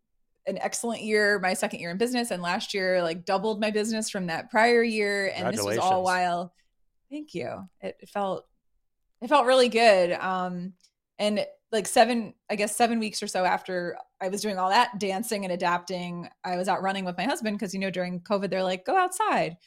an 0.47 0.57
excellent 0.57 1.03
year, 1.03 1.39
my 1.39 1.53
second 1.53 1.79
year 1.79 1.91
in 1.91 1.97
business, 1.97 2.31
and 2.31 2.41
last 2.41 2.73
year 2.73 3.03
like 3.03 3.25
doubled 3.25 3.61
my 3.61 3.71
business 3.71 4.09
from 4.09 4.27
that 4.27 4.49
prior 4.49 4.81
year. 4.81 5.31
And 5.35 5.53
this 5.53 5.63
was 5.63 5.77
all 5.77 6.03
while. 6.03 6.53
Thank 7.11 7.33
you. 7.33 7.69
It, 7.81 7.97
it 8.01 8.09
felt 8.09 8.45
it 9.21 9.27
felt 9.27 9.45
really 9.45 9.69
good. 9.69 10.11
Um, 10.13 10.73
and 11.17 11.45
like 11.71 11.87
seven, 11.87 12.33
I 12.49 12.55
guess 12.55 12.75
seven 12.75 12.99
weeks 12.99 13.21
or 13.21 13.27
so 13.27 13.45
after 13.45 13.97
I 14.21 14.29
was 14.29 14.41
doing 14.41 14.57
all 14.57 14.69
that 14.69 14.99
dancing 14.99 15.43
and 15.43 15.53
adapting, 15.53 16.29
I 16.43 16.55
was 16.55 16.67
out 16.67 16.81
running 16.81 17.05
with 17.05 17.17
my 17.17 17.25
husband 17.25 17.57
because 17.59 17.73
you 17.73 17.79
know 17.79 17.91
during 17.91 18.21
COVID 18.21 18.49
they're 18.49 18.63
like 18.63 18.85
go 18.85 18.97
outside, 18.97 19.57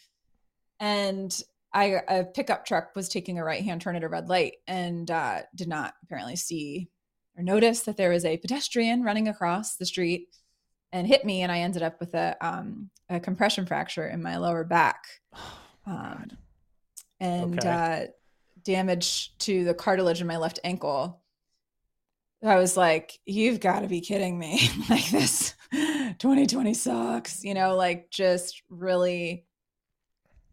and 0.81 1.38
I 1.74 2.00
a 2.08 2.24
pickup 2.24 2.66
truck 2.66 2.94
was 2.94 3.08
taking 3.08 3.38
a 3.38 3.44
right 3.44 3.64
hand 3.64 3.80
turn 3.80 3.96
at 3.96 4.04
a 4.04 4.08
red 4.08 4.28
light 4.28 4.56
and 4.66 5.11
uh, 5.11 5.42
did 5.54 5.68
not 5.68 5.94
apparently 6.02 6.37
see 6.37 6.88
or 7.37 7.42
notice 7.42 7.80
that 7.82 7.96
there 7.96 8.11
was 8.11 8.24
a 8.24 8.37
pedestrian 8.37 9.02
running 9.02 9.28
across 9.28 9.76
the 9.76 9.87
street 9.87 10.28
and 10.92 11.06
hit 11.06 11.24
me, 11.24 11.40
and 11.42 11.50
I 11.50 11.61
ended 11.61 11.82
up 11.82 11.98
with 12.00 12.14
a 12.14 12.37
um, 12.40 12.90
a 13.08 13.18
compression 13.20 13.66
fracture 13.66 14.06
in 14.06 14.22
my 14.22 14.37
lower 14.37 14.64
back. 14.64 15.04
Um, 15.87 16.30
and 17.20 17.58
Okay. 17.58 17.66
uh, 17.66 18.00
damage 18.62 19.37
to 19.40 19.64
the 19.64 19.74
cartilage 19.74 20.20
in 20.20 20.26
my 20.26 20.37
left 20.38 20.61
ankle. 20.64 21.22
I 22.44 22.56
was 22.56 22.76
like, 22.76 23.18
you've 23.24 23.61
got 23.61 23.80
to 23.80 23.88
be 23.88 24.00
kidding 24.00 24.38
me. 24.38 24.61
like 24.90 25.08
this 25.11 25.54
2020 26.18 26.74
sucks, 26.74 27.44
you 27.44 27.54
know, 27.54 27.76
like 27.76 28.11
just 28.11 28.62
really 28.68 29.46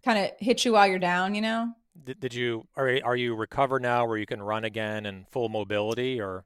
kind 0.04 0.20
of 0.20 0.32
hit 0.40 0.66
you 0.66 0.74
while 0.74 0.88
you're 0.88 1.00
down, 1.00 1.36
you 1.36 1.42
know? 1.42 1.74
Did, 2.04 2.20
did 2.20 2.34
you 2.34 2.66
are 2.76 3.00
are 3.04 3.16
you 3.16 3.36
recovered 3.36 3.82
now 3.82 4.06
where 4.06 4.18
you 4.18 4.26
can 4.26 4.42
run 4.42 4.64
again 4.64 5.06
and 5.06 5.28
full 5.30 5.50
mobility 5.50 6.22
or? 6.22 6.46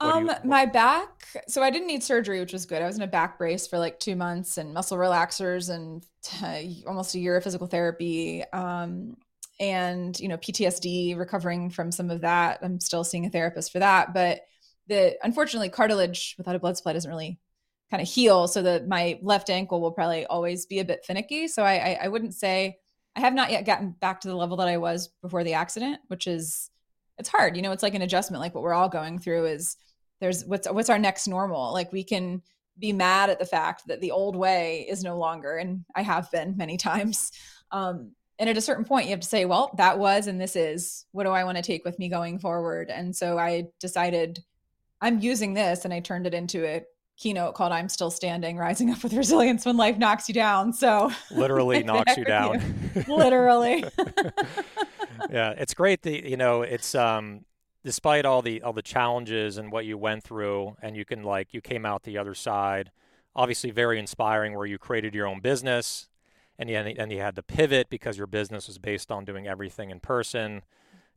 Um, 0.00 0.26
you- 0.26 0.34
my 0.44 0.66
back. 0.66 1.26
So 1.46 1.62
I 1.62 1.70
didn't 1.70 1.86
need 1.86 2.02
surgery, 2.02 2.40
which 2.40 2.52
was 2.52 2.66
good. 2.66 2.82
I 2.82 2.86
was 2.86 2.96
in 2.96 3.02
a 3.02 3.06
back 3.06 3.38
brace 3.38 3.66
for 3.66 3.78
like 3.78 4.00
two 4.00 4.16
months 4.16 4.58
and 4.58 4.74
muscle 4.74 4.98
relaxers 4.98 5.70
and 5.70 6.04
uh, 6.42 6.86
almost 6.88 7.14
a 7.14 7.18
year 7.18 7.36
of 7.36 7.44
physical 7.44 7.66
therapy. 7.66 8.44
Um, 8.52 9.16
and 9.60 10.18
you 10.18 10.28
know 10.28 10.36
PTSD, 10.36 11.16
recovering 11.16 11.70
from 11.70 11.92
some 11.92 12.10
of 12.10 12.22
that. 12.22 12.58
I'm 12.62 12.80
still 12.80 13.04
seeing 13.04 13.26
a 13.26 13.30
therapist 13.30 13.70
for 13.70 13.78
that, 13.78 14.12
but 14.12 14.40
the 14.88 15.16
unfortunately 15.22 15.68
cartilage 15.68 16.34
without 16.36 16.56
a 16.56 16.58
blood 16.58 16.76
supply 16.76 16.92
doesn't 16.92 17.10
really 17.10 17.38
kind 17.90 18.02
of 18.02 18.08
heal. 18.08 18.48
So 18.48 18.62
that 18.62 18.88
my 18.88 19.18
left 19.22 19.50
ankle 19.50 19.80
will 19.80 19.92
probably 19.92 20.26
always 20.26 20.66
be 20.66 20.80
a 20.80 20.84
bit 20.84 21.04
finicky. 21.04 21.48
So 21.48 21.62
I, 21.62 21.74
I 21.74 21.98
I 22.02 22.08
wouldn't 22.08 22.34
say 22.34 22.78
I 23.16 23.20
have 23.20 23.34
not 23.34 23.50
yet 23.50 23.66
gotten 23.66 23.90
back 23.90 24.20
to 24.22 24.28
the 24.28 24.34
level 24.34 24.56
that 24.56 24.68
I 24.68 24.78
was 24.78 25.08
before 25.22 25.44
the 25.44 25.54
accident, 25.54 26.00
which 26.08 26.26
is 26.26 26.70
it's 27.18 27.28
hard. 27.28 27.56
You 27.56 27.62
know, 27.62 27.72
it's 27.72 27.82
like 27.82 27.94
an 27.94 28.02
adjustment. 28.02 28.40
Like 28.40 28.54
what 28.54 28.64
we're 28.64 28.74
all 28.74 28.88
going 28.88 29.18
through 29.18 29.46
is 29.46 29.76
there's 30.20 30.44
what's 30.44 30.68
what's 30.68 30.90
our 30.90 30.98
next 30.98 31.28
normal. 31.28 31.72
Like 31.72 31.92
we 31.92 32.04
can 32.04 32.42
be 32.78 32.92
mad 32.92 33.30
at 33.30 33.38
the 33.38 33.46
fact 33.46 33.86
that 33.86 34.00
the 34.00 34.10
old 34.10 34.34
way 34.34 34.86
is 34.88 35.04
no 35.04 35.18
longer, 35.18 35.56
and 35.56 35.84
I 35.94 36.02
have 36.02 36.30
been 36.30 36.56
many 36.56 36.76
times. 36.78 37.30
Um, 37.70 38.12
and 38.38 38.50
at 38.50 38.56
a 38.56 38.62
certain 38.62 38.84
point, 38.84 39.06
you 39.06 39.12
have 39.12 39.20
to 39.20 39.28
say, 39.28 39.44
well, 39.44 39.72
that 39.78 39.98
was 39.98 40.26
and 40.26 40.40
this 40.40 40.56
is. 40.56 41.06
What 41.12 41.24
do 41.24 41.30
I 41.30 41.44
want 41.44 41.56
to 41.56 41.62
take 41.62 41.84
with 41.84 41.98
me 42.00 42.08
going 42.08 42.40
forward? 42.40 42.90
And 42.90 43.14
so 43.14 43.38
I 43.38 43.68
decided 43.78 44.42
I'm 45.00 45.20
using 45.20 45.54
this, 45.54 45.84
and 45.84 45.94
I 45.94 46.00
turned 46.00 46.26
it 46.26 46.34
into 46.34 46.66
a 46.66 46.82
keynote 47.16 47.54
called 47.54 47.72
"I'm 47.72 47.88
Still 47.88 48.10
Standing: 48.10 48.56
Rising 48.56 48.90
Up 48.90 49.02
with 49.02 49.12
Resilience 49.12 49.66
When 49.66 49.76
Life 49.76 49.98
Knocks 49.98 50.28
You 50.28 50.34
Down." 50.34 50.72
So 50.72 51.10
literally 51.30 51.82
knocks 51.82 52.16
you 52.16 52.24
There 52.24 52.54
you 52.54 52.58
down. 52.58 53.04
literally. 53.08 53.84
yeah, 55.30 55.50
it's 55.56 55.74
great 55.74 56.02
that 56.02 56.28
you 56.28 56.36
know 56.36 56.62
it's 56.62 56.94
um 56.94 57.44
despite 57.84 58.24
all 58.24 58.42
the 58.42 58.62
all 58.62 58.72
the 58.72 58.82
challenges 58.82 59.58
and 59.58 59.70
what 59.70 59.84
you 59.84 59.96
went 59.98 60.24
through, 60.24 60.76
and 60.82 60.96
you 60.96 61.04
can 61.04 61.22
like 61.22 61.54
you 61.54 61.60
came 61.60 61.86
out 61.86 62.02
the 62.02 62.18
other 62.18 62.34
side. 62.34 62.90
Obviously, 63.36 63.70
very 63.70 63.98
inspiring. 63.98 64.54
Where 64.56 64.66
you 64.66 64.78
created 64.78 65.14
your 65.14 65.26
own 65.26 65.40
business, 65.40 66.08
and 66.58 66.70
you 66.70 66.76
and 66.76 67.12
you 67.12 67.20
had 67.20 67.36
to 67.36 67.42
pivot 67.42 67.88
because 67.90 68.16
your 68.16 68.26
business 68.26 68.66
was 68.66 68.78
based 68.78 69.12
on 69.12 69.24
doing 69.24 69.46
everything 69.46 69.90
in 69.90 70.00
person. 70.00 70.62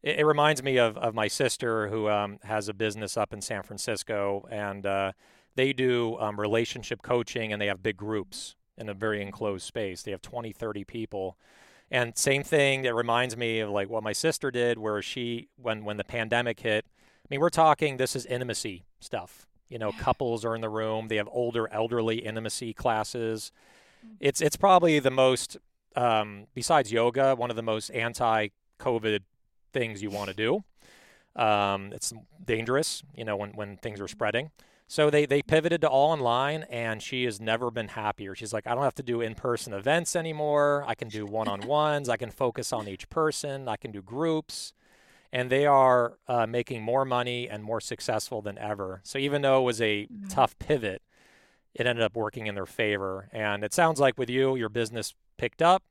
It, 0.03 0.19
it 0.19 0.25
reminds 0.25 0.61
me 0.61 0.77
of 0.77 0.97
of 0.97 1.15
my 1.15 1.27
sister 1.27 1.87
who 1.87 2.09
um, 2.09 2.39
has 2.43 2.67
a 2.67 2.73
business 2.73 3.17
up 3.17 3.33
in 3.33 3.41
San 3.41 3.63
Francisco, 3.63 4.47
and 4.51 4.85
uh, 4.85 5.11
they 5.57 5.73
do 5.73 6.17
um, 6.19 6.39
relationship 6.39 7.01
coaching, 7.01 7.51
and 7.51 7.61
they 7.61 7.67
have 7.67 7.83
big 7.83 7.97
groups 7.97 8.55
in 8.77 8.87
a 8.87 8.93
very 8.93 9.21
enclosed 9.21 9.65
space. 9.65 10.03
They 10.03 10.11
have 10.11 10.21
20, 10.21 10.53
30 10.53 10.83
people 10.85 11.37
and 11.89 12.17
same 12.17 12.43
thing 12.43 12.81
that 12.81 12.93
reminds 12.93 13.37
me 13.37 13.59
of 13.59 13.69
like 13.69 13.89
what 13.89 14.03
my 14.03 14.13
sister 14.13 14.51
did, 14.51 14.77
where 14.77 15.01
she 15.01 15.47
when 15.55 15.85
when 15.85 15.97
the 15.97 16.03
pandemic 16.03 16.59
hit. 16.59 16.85
I 16.87 17.27
mean, 17.29 17.39
we're 17.39 17.49
talking 17.49 17.97
this 17.97 18.15
is 18.15 18.25
intimacy 18.25 18.85
stuff. 18.99 19.47
You 19.69 19.79
know, 19.79 19.91
couples 19.91 20.45
are 20.45 20.55
in 20.55 20.61
the 20.61 20.69
room. 20.69 21.07
They 21.07 21.17
have 21.17 21.29
older 21.31 21.71
elderly 21.71 22.17
intimacy 22.17 22.73
classes. 22.73 23.51
Mm. 24.05 24.15
It's 24.19 24.41
it's 24.41 24.57
probably 24.57 24.99
the 24.99 25.11
most 25.11 25.57
um, 25.95 26.47
besides 26.53 26.91
yoga, 26.91 27.35
one 27.35 27.49
of 27.49 27.55
the 27.55 27.63
most 27.63 27.89
anti-COVID 27.89 29.19
things 29.73 30.03
you 30.03 30.09
want 30.09 30.29
to 30.29 30.35
do. 30.35 30.63
Um, 31.41 31.91
it's 31.93 32.13
dangerous, 32.43 33.01
you 33.15 33.23
know, 33.23 33.37
when 33.37 33.51
when 33.51 33.77
things 33.77 34.01
are 34.01 34.07
spreading. 34.09 34.51
So 34.89 35.09
they, 35.09 35.25
they 35.25 35.41
pivoted 35.41 35.81
to 35.81 35.89
all 35.89 36.11
online, 36.11 36.63
and 36.63 37.03
she 37.03 37.25
has 37.25 37.41
never 37.41 37.69
been 37.69 37.89
happier. 37.89 38.33
She's 38.35 38.53
like, 38.53 38.65
I 38.65 38.73
don't 38.73 38.85
have 38.85 38.95
to 38.95 39.03
do 39.03 39.19
in 39.19 39.35
person 39.35 39.73
events 39.73 40.15
anymore. 40.15 40.85
I 40.87 40.95
can 40.95 41.09
do 41.09 41.25
one 41.25 41.49
on 41.49 41.67
ones. 41.67 42.07
I 42.07 42.15
can 42.15 42.31
focus 42.31 42.71
on 42.71 42.87
each 42.87 43.09
person. 43.09 43.67
I 43.67 43.75
can 43.75 43.91
do 43.91 44.01
groups. 44.01 44.71
And 45.33 45.49
they 45.49 45.65
are 45.65 46.17
uh, 46.29 46.47
making 46.47 46.83
more 46.83 47.03
money 47.03 47.49
and 47.49 47.65
more 47.65 47.81
successful 47.81 48.41
than 48.41 48.57
ever. 48.57 49.01
So 49.03 49.19
even 49.19 49.41
though 49.41 49.59
it 49.59 49.65
was 49.65 49.81
a 49.81 50.05
mm-hmm. 50.05 50.29
tough 50.29 50.57
pivot, 50.57 51.01
it 51.73 51.85
ended 51.85 52.03
up 52.03 52.15
working 52.15 52.47
in 52.47 52.55
their 52.55 52.65
favor. 52.65 53.27
And 53.33 53.65
it 53.65 53.73
sounds 53.73 53.99
like 53.99 54.17
with 54.17 54.29
you, 54.29 54.55
your 54.55 54.69
business 54.69 55.13
picked 55.37 55.61
up. 55.61 55.83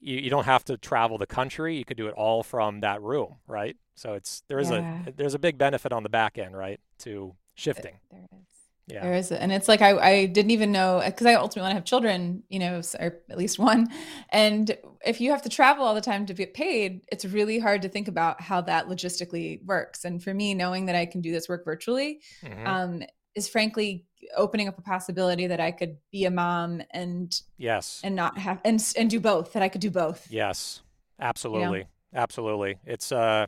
You, 0.00 0.16
you 0.16 0.30
don't 0.30 0.46
have 0.46 0.64
to 0.64 0.78
travel 0.78 1.18
the 1.18 1.26
country. 1.26 1.76
You 1.76 1.84
could 1.84 1.98
do 1.98 2.06
it 2.06 2.14
all 2.14 2.42
from 2.42 2.80
that 2.80 3.02
room, 3.02 3.36
right? 3.46 3.76
So 3.94 4.14
it's 4.14 4.42
there 4.48 4.58
is 4.58 4.70
yeah. 4.70 5.02
a 5.06 5.12
there's 5.12 5.34
a 5.34 5.38
big 5.38 5.58
benefit 5.58 5.92
on 5.92 6.04
the 6.04 6.08
back 6.08 6.38
end, 6.38 6.56
right, 6.56 6.80
to 7.00 7.34
shifting. 7.60 7.94
There 8.10 8.20
is. 8.20 8.46
Yeah. 8.86 9.02
There 9.04 9.12
is, 9.14 9.30
and 9.30 9.52
it's 9.52 9.68
like 9.68 9.82
I, 9.82 9.96
I 9.98 10.26
didn't 10.26 10.50
even 10.50 10.72
know 10.72 11.00
because 11.04 11.26
I 11.26 11.34
ultimately 11.34 11.62
want 11.62 11.70
to 11.72 11.74
have 11.76 11.84
children, 11.84 12.42
you 12.48 12.58
know, 12.58 12.82
or 12.98 13.20
at 13.28 13.38
least 13.38 13.58
one. 13.58 13.88
And 14.30 14.76
if 15.04 15.20
you 15.20 15.30
have 15.30 15.42
to 15.42 15.48
travel 15.48 15.84
all 15.84 15.94
the 15.94 16.00
time 16.00 16.26
to 16.26 16.34
get 16.34 16.54
paid, 16.54 17.02
it's 17.12 17.24
really 17.24 17.60
hard 17.60 17.82
to 17.82 17.88
think 17.88 18.08
about 18.08 18.40
how 18.40 18.60
that 18.62 18.88
logistically 18.88 19.64
works. 19.64 20.04
And 20.04 20.22
for 20.22 20.34
me, 20.34 20.54
knowing 20.54 20.86
that 20.86 20.96
I 20.96 21.06
can 21.06 21.20
do 21.20 21.30
this 21.30 21.48
work 21.48 21.64
virtually 21.64 22.20
mm-hmm. 22.42 22.66
um, 22.66 23.02
is 23.36 23.48
frankly 23.48 24.06
opening 24.36 24.68
up 24.68 24.78
a 24.78 24.82
possibility 24.82 25.46
that 25.46 25.60
I 25.60 25.70
could 25.70 25.96
be 26.10 26.24
a 26.24 26.30
mom 26.30 26.82
and 26.90 27.40
yes, 27.58 28.00
and 28.02 28.16
not 28.16 28.38
have 28.38 28.60
and 28.64 28.84
and 28.96 29.08
do 29.08 29.20
both. 29.20 29.52
That 29.52 29.62
I 29.62 29.68
could 29.68 29.80
do 29.80 29.90
both. 29.90 30.26
Yes, 30.30 30.82
absolutely, 31.20 31.78
you 31.78 31.84
know? 31.84 32.20
absolutely. 32.20 32.78
It's 32.84 33.12
uh, 33.12 33.46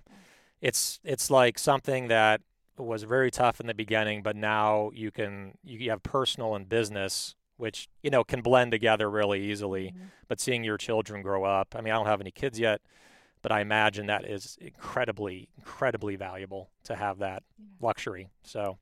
it's 0.61 1.01
it's 1.05 1.31
like 1.31 1.59
something 1.59 2.09
that 2.09 2.40
was 2.83 3.03
very 3.05 3.31
tough 3.31 3.61
in 3.61 3.66
the 3.66 3.75
beginning, 3.75 4.23
but 4.23 4.37
now 4.37 4.90
you 4.95 5.11
can 5.11 5.59
you 5.64 5.90
have 5.90 6.03
personal 6.03 6.55
and 6.55 6.68
business, 6.68 7.35
which 7.57 7.88
you 8.03 8.11
know 8.11 8.25
can 8.25 8.42
blend 8.42 8.73
together 8.73 9.11
really 9.11 9.42
easily. 9.51 9.88
Mm-hmm. 9.88 10.05
But 10.29 10.40
seeing 10.40 10.64
your 10.64 10.79
children 10.79 11.23
grow 11.23 11.45
up, 11.45 11.75
I 11.77 11.81
mean, 11.81 11.92
I 11.92 11.97
don't 11.97 12.07
have 12.07 12.21
any 12.21 12.31
kids 12.31 12.59
yet, 12.59 12.81
but 13.42 13.53
I 13.53 13.61
imagine 13.61 14.07
that 14.07 14.25
is 14.25 14.57
incredibly, 14.61 15.49
incredibly 15.59 16.16
valuable 16.16 16.71
to 16.85 16.97
have 16.97 17.18
that 17.18 17.42
luxury. 17.81 18.29
So, 18.45 18.79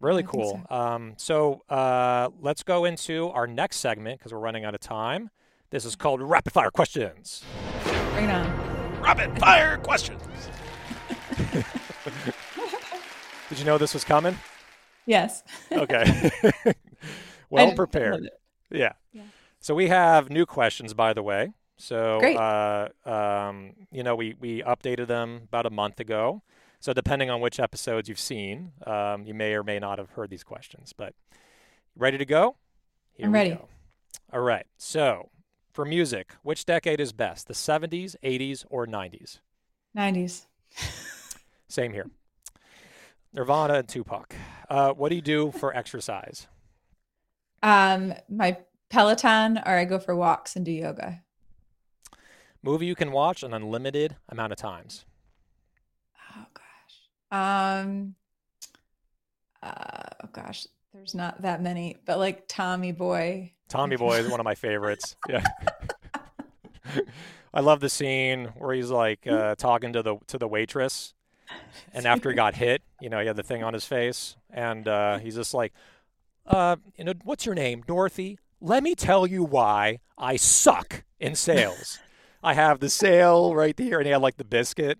really 0.00 0.22
cool. 0.22 0.62
So, 0.68 0.76
um, 0.76 1.14
so 1.16 1.62
uh, 1.70 2.28
let's 2.40 2.62
go 2.62 2.84
into 2.84 3.28
our 3.28 3.46
next 3.46 3.76
segment 3.76 4.18
because 4.18 4.32
we're 4.32 4.40
running 4.40 4.64
out 4.64 4.74
of 4.74 4.80
time. 4.80 5.30
This 5.70 5.86
is 5.86 5.96
called 5.96 6.20
Rapid 6.20 6.52
Fire 6.52 6.70
Questions. 6.70 7.42
Bring 8.12 8.30
on. 8.30 9.00
Rapid 9.00 9.38
Fire 9.38 9.78
Questions. 9.78 10.22
Did 13.52 13.58
you 13.58 13.66
know 13.66 13.76
this 13.76 13.92
was 13.92 14.02
coming? 14.02 14.38
Yes. 15.04 15.42
okay. 15.70 16.30
well 17.50 17.74
prepared. 17.74 18.30
Yeah. 18.70 18.92
yeah. 19.12 19.24
So 19.60 19.74
we 19.74 19.88
have 19.88 20.30
new 20.30 20.46
questions, 20.46 20.94
by 20.94 21.12
the 21.12 21.22
way. 21.22 21.52
So, 21.76 22.18
Great. 22.18 22.38
Uh, 22.38 22.88
um, 23.04 23.74
you 23.90 24.02
know, 24.04 24.16
we, 24.16 24.36
we 24.40 24.62
updated 24.62 25.06
them 25.06 25.42
about 25.48 25.66
a 25.66 25.70
month 25.70 26.00
ago. 26.00 26.40
So, 26.80 26.94
depending 26.94 27.28
on 27.28 27.42
which 27.42 27.60
episodes 27.60 28.08
you've 28.08 28.18
seen, 28.18 28.72
um, 28.86 29.26
you 29.26 29.34
may 29.34 29.52
or 29.52 29.62
may 29.62 29.78
not 29.78 29.98
have 29.98 30.08
heard 30.08 30.30
these 30.30 30.44
questions. 30.44 30.94
But 30.96 31.12
ready 31.94 32.16
to 32.16 32.24
go? 32.24 32.56
Here 33.12 33.26
I'm 33.26 33.32
ready. 33.32 33.50
Go. 33.50 33.68
All 34.32 34.40
right. 34.40 34.64
So, 34.78 35.28
for 35.74 35.84
music, 35.84 36.32
which 36.42 36.64
decade 36.64 37.00
is 37.00 37.12
best, 37.12 37.48
the 37.48 37.54
70s, 37.54 38.16
80s, 38.24 38.64
or 38.70 38.86
90s? 38.86 39.40
90s. 39.94 40.46
Same 41.68 41.92
here. 41.92 42.06
Nirvana 43.32 43.74
and 43.74 43.88
Tupac. 43.88 44.34
Uh, 44.68 44.92
what 44.92 45.08
do 45.08 45.14
you 45.14 45.22
do 45.22 45.52
for 45.52 45.74
exercise? 45.76 46.46
Um, 47.62 48.14
my 48.28 48.58
Peloton, 48.90 49.58
or 49.58 49.78
I 49.78 49.84
go 49.84 49.98
for 49.98 50.14
walks 50.14 50.56
and 50.56 50.64
do 50.64 50.72
yoga. 50.72 51.22
Movie 52.62 52.86
you 52.86 52.94
can 52.94 53.10
watch 53.10 53.42
an 53.42 53.54
unlimited 53.54 54.16
amount 54.28 54.52
of 54.52 54.58
times. 54.58 55.04
Oh 56.36 56.46
gosh. 56.54 57.80
Um. 57.82 58.14
Uh, 59.62 60.02
oh 60.24 60.28
gosh, 60.32 60.66
there's 60.92 61.14
not 61.14 61.42
that 61.42 61.62
many, 61.62 61.96
but 62.04 62.18
like 62.18 62.46
Tommy 62.48 62.92
Boy. 62.92 63.52
Tommy 63.68 63.96
Boy 63.96 64.18
is 64.18 64.28
one 64.28 64.40
of 64.40 64.44
my 64.44 64.54
favorites. 64.54 65.16
Yeah. 65.28 65.44
I 67.54 67.60
love 67.60 67.80
the 67.80 67.88
scene 67.88 68.46
where 68.56 68.74
he's 68.74 68.90
like 68.90 69.26
uh, 69.26 69.54
talking 69.54 69.92
to 69.92 70.02
the 70.02 70.16
to 70.28 70.38
the 70.38 70.48
waitress 70.48 71.14
and 71.92 72.06
after 72.06 72.30
he 72.30 72.36
got 72.36 72.54
hit, 72.54 72.82
you 73.00 73.08
know, 73.08 73.20
he 73.20 73.26
had 73.26 73.36
the 73.36 73.42
thing 73.42 73.62
on 73.62 73.74
his 73.74 73.84
face, 73.84 74.36
and 74.50 74.86
uh, 74.88 75.18
he's 75.18 75.34
just 75.34 75.54
like, 75.54 75.72
uh, 76.46 76.76
you 76.96 77.04
know, 77.04 77.14
what's 77.24 77.46
your 77.46 77.54
name, 77.54 77.82
Dorothy? 77.86 78.38
Let 78.60 78.82
me 78.82 78.94
tell 78.94 79.26
you 79.26 79.42
why 79.44 79.98
I 80.16 80.36
suck 80.36 81.04
in 81.18 81.34
sales. 81.34 81.98
I 82.42 82.54
have 82.54 82.80
the 82.80 82.88
sale 82.88 83.54
right 83.54 83.78
here, 83.78 83.98
and 83.98 84.06
he 84.06 84.12
had 84.12 84.20
like 84.22 84.36
the 84.36 84.44
biscuit, 84.44 84.98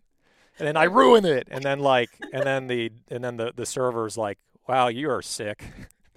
and 0.59 0.69
then 0.69 0.77
I 0.77 0.85
ruin 0.85 1.25
it, 1.25 1.49
and 1.51 1.65
then 1.65 1.81
like, 1.81 2.11
and 2.33 2.45
then 2.45 2.69
the 2.69 2.93
and 3.09 3.25
then 3.25 3.37
the 3.37 3.53
the 3.55 3.67
server's 3.67 4.17
like, 4.17 4.39
wow, 4.69 4.89
you 4.89 5.11
are 5.11 5.23
sick. 5.23 5.65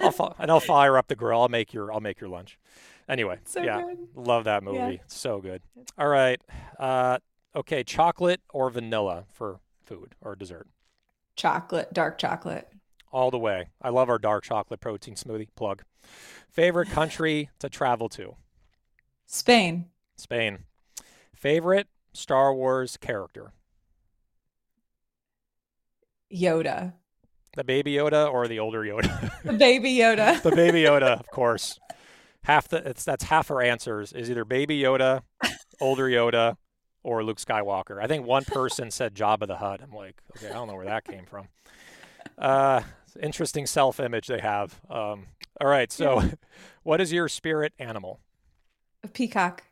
I'll 0.00 0.36
and 0.38 0.50
I'll 0.50 0.60
fire 0.60 0.96
up 0.96 1.08
the 1.08 1.16
grill. 1.16 1.40
I'll 1.40 1.48
make 1.48 1.72
your 1.72 1.92
I'll 1.92 2.00
make 2.00 2.20
your 2.20 2.30
lunch. 2.30 2.58
Anyway, 3.08 3.38
so 3.44 3.62
yeah, 3.62 3.82
good. 3.82 3.98
love 4.14 4.44
that 4.44 4.62
movie. 4.62 4.78
Yeah. 4.78 4.96
So 5.08 5.40
good. 5.40 5.62
All 5.98 6.08
right, 6.08 6.40
uh, 6.78 7.18
Okay, 7.54 7.82
chocolate 7.82 8.40
or 8.50 8.70
vanilla 8.70 9.24
for 9.32 9.60
food 9.82 10.14
or 10.20 10.36
dessert? 10.36 10.68
Chocolate, 11.34 11.92
dark 11.92 12.16
chocolate. 12.18 12.68
All 13.12 13.32
the 13.32 13.38
way. 13.38 13.70
I 13.82 13.88
love 13.88 14.08
our 14.08 14.18
dark 14.18 14.44
chocolate 14.44 14.80
protein 14.80 15.14
smoothie. 15.14 15.48
Plug. 15.56 15.82
Favorite 16.48 16.90
country 16.90 17.50
to 17.58 17.68
travel 17.68 18.08
to? 18.10 18.36
Spain. 19.26 19.86
Spain. 20.16 20.60
Favorite 21.34 21.88
Star 22.12 22.54
Wars 22.54 22.96
character? 22.96 23.52
Yoda. 26.32 26.92
The 27.56 27.64
baby 27.64 27.94
Yoda 27.94 28.32
or 28.32 28.46
the 28.46 28.60
older 28.60 28.82
Yoda? 28.82 29.42
the 29.44 29.54
baby 29.54 29.96
Yoda. 29.96 30.40
the 30.42 30.54
baby 30.54 30.82
Yoda, 30.82 31.18
of 31.18 31.26
course. 31.30 31.80
Half 32.42 32.68
the 32.68 32.88
it's 32.88 33.04
that's 33.04 33.24
half 33.24 33.50
our 33.50 33.60
answers 33.60 34.12
is 34.12 34.30
either 34.30 34.44
baby 34.44 34.80
Yoda, 34.80 35.22
older 35.80 36.08
Yoda, 36.08 36.56
or 37.02 37.24
Luke 37.24 37.38
Skywalker. 37.38 38.02
I 38.02 38.06
think 38.06 38.26
one 38.26 38.44
person 38.44 38.90
said 38.90 39.14
Jabba 39.14 39.46
the 39.46 39.56
Hutt. 39.56 39.80
I'm 39.82 39.92
like, 39.92 40.20
okay, 40.36 40.50
I 40.50 40.52
don't 40.52 40.68
know 40.68 40.74
where 40.74 40.86
that 40.86 41.04
came 41.04 41.24
from. 41.24 41.48
Uh, 42.36 42.82
interesting 43.22 43.66
self-image 43.66 44.26
they 44.26 44.40
have. 44.40 44.80
Um, 44.90 45.26
all 45.60 45.68
right, 45.68 45.90
so 45.90 46.20
yeah. 46.20 46.30
what 46.82 47.00
is 47.00 47.12
your 47.12 47.28
spirit 47.28 47.72
animal? 47.78 48.20
A 49.02 49.08
peacock. 49.08 49.64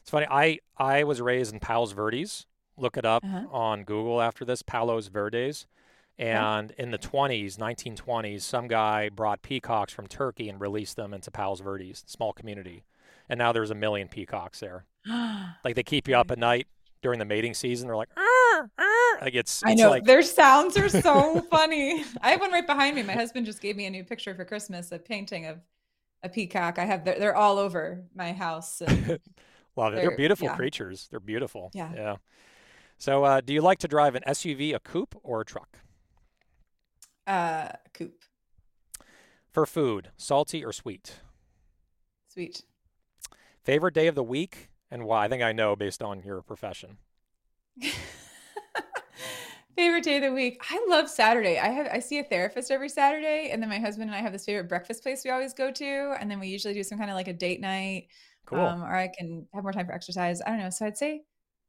It's 0.00 0.10
funny. 0.10 0.26
I 0.30 0.60
I 0.76 1.04
was 1.04 1.20
raised 1.20 1.52
in 1.52 1.60
Palos 1.60 1.92
Verdes. 1.92 2.46
Look 2.76 2.96
it 2.96 3.04
up 3.04 3.24
uh-huh. 3.24 3.46
on 3.50 3.84
Google 3.84 4.22
after 4.22 4.44
this, 4.44 4.62
Palos 4.62 5.08
Verdes. 5.08 5.66
And 6.18 6.72
in 6.72 6.90
the 6.90 6.98
20s, 6.98 7.56
1920s, 7.58 8.40
some 8.40 8.66
guy 8.66 9.08
brought 9.08 9.42
peacocks 9.42 9.92
from 9.92 10.08
Turkey 10.08 10.48
and 10.48 10.60
released 10.60 10.96
them 10.96 11.14
into 11.14 11.30
Palos 11.30 11.60
Verdes, 11.60 12.02
small 12.06 12.32
community. 12.32 12.82
And 13.28 13.38
now 13.38 13.52
there's 13.52 13.70
a 13.70 13.74
million 13.74 14.08
peacocks 14.08 14.60
there. 14.60 14.84
like 15.64 15.74
they 15.74 15.82
keep 15.82 16.08
you 16.08 16.16
up 16.16 16.30
at 16.30 16.38
night 16.38 16.66
during 17.02 17.18
the 17.18 17.24
mating 17.24 17.54
season. 17.54 17.86
They're 17.86 17.96
like, 17.96 18.10
arr, 18.16 18.70
arr. 18.78 19.20
like 19.20 19.34
it's, 19.34 19.62
I 19.64 19.74
know 19.74 19.90
like... 19.90 20.04
their 20.04 20.22
sounds 20.22 20.76
are 20.76 20.88
so 20.88 21.40
funny. 21.50 22.04
I 22.20 22.30
have 22.30 22.40
one 22.40 22.52
right 22.52 22.66
behind 22.66 22.96
me. 22.96 23.02
My 23.02 23.14
husband 23.14 23.46
just 23.46 23.60
gave 23.60 23.76
me 23.76 23.86
a 23.86 23.90
new 23.90 24.04
picture 24.04 24.34
for 24.34 24.44
Christmas, 24.44 24.92
a 24.92 24.98
painting 24.98 25.46
of 25.46 25.58
a 26.22 26.28
peacock. 26.28 26.78
I 26.78 26.84
have 26.84 27.04
they're, 27.04 27.18
they're 27.18 27.36
all 27.36 27.58
over 27.58 28.04
my 28.14 28.32
house. 28.32 28.82
Love 29.76 29.92
it. 29.92 29.96
They're, 29.96 30.08
they're 30.08 30.16
beautiful 30.16 30.48
yeah. 30.48 30.56
creatures. 30.56 31.08
They're 31.10 31.20
beautiful. 31.20 31.70
Yeah. 31.74 31.92
Yeah. 31.94 32.16
So, 32.98 33.22
uh, 33.22 33.40
do 33.40 33.52
you 33.52 33.60
like 33.60 33.78
to 33.80 33.88
drive 33.88 34.16
an 34.16 34.24
SUV, 34.26 34.74
a 34.74 34.80
coupe, 34.80 35.14
or 35.22 35.42
a 35.42 35.44
truck? 35.44 35.78
Uh, 37.28 37.68
coupe. 37.94 38.24
For 39.52 39.66
food, 39.66 40.10
salty 40.16 40.64
or 40.64 40.72
sweet? 40.72 41.20
Sweet. 42.32 42.62
Favorite 43.68 43.92
day 43.92 44.06
of 44.06 44.14
the 44.14 44.22
week 44.22 44.70
and 44.90 45.04
why? 45.04 45.26
I 45.26 45.28
think 45.28 45.42
I 45.42 45.52
know 45.52 45.76
based 45.76 46.00
on 46.02 46.22
your 46.22 46.40
profession. 46.40 46.96
favorite 49.76 50.04
day 50.04 50.16
of 50.16 50.22
the 50.22 50.32
week. 50.32 50.62
I 50.70 50.86
love 50.88 51.10
Saturday. 51.10 51.58
I 51.58 51.68
have 51.68 51.86
I 51.92 51.98
see 51.98 52.18
a 52.18 52.24
therapist 52.24 52.70
every 52.70 52.88
Saturday, 52.88 53.50
and 53.52 53.60
then 53.60 53.68
my 53.68 53.78
husband 53.78 54.08
and 54.08 54.16
I 54.16 54.22
have 54.22 54.32
this 54.32 54.46
favorite 54.46 54.70
breakfast 54.70 55.02
place 55.02 55.20
we 55.22 55.30
always 55.30 55.52
go 55.52 55.70
to, 55.70 56.14
and 56.18 56.30
then 56.30 56.40
we 56.40 56.48
usually 56.48 56.72
do 56.72 56.82
some 56.82 56.96
kind 56.96 57.10
of 57.10 57.14
like 57.14 57.28
a 57.28 57.34
date 57.34 57.60
night. 57.60 58.06
Cool. 58.46 58.58
Um, 58.58 58.82
or 58.82 58.96
I 58.96 59.08
can 59.08 59.46
have 59.52 59.64
more 59.64 59.72
time 59.72 59.84
for 59.84 59.92
exercise. 59.92 60.40
I 60.40 60.48
don't 60.48 60.60
know. 60.60 60.70
So 60.70 60.86
I'd 60.86 60.96
say 60.96 61.24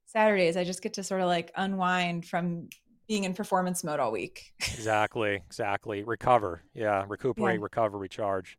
Saturdays. 0.06 0.56
I 0.56 0.64
just 0.64 0.82
get 0.82 0.94
to 0.94 1.04
sort 1.04 1.20
of 1.20 1.28
like 1.28 1.52
unwind 1.58 2.26
from 2.28 2.70
being 3.10 3.26
in 3.26 3.34
performance 3.34 3.84
mode 3.84 4.00
all 4.00 4.14
week. 4.14 4.54
exactly. 4.60 5.36
Exactly. 5.48 6.04
Recover. 6.04 6.64
Yeah. 6.74 7.04
Recuperate. 7.10 7.56
Yeah. 7.56 7.64
Recover. 7.64 7.98
Recharge. 7.98 8.58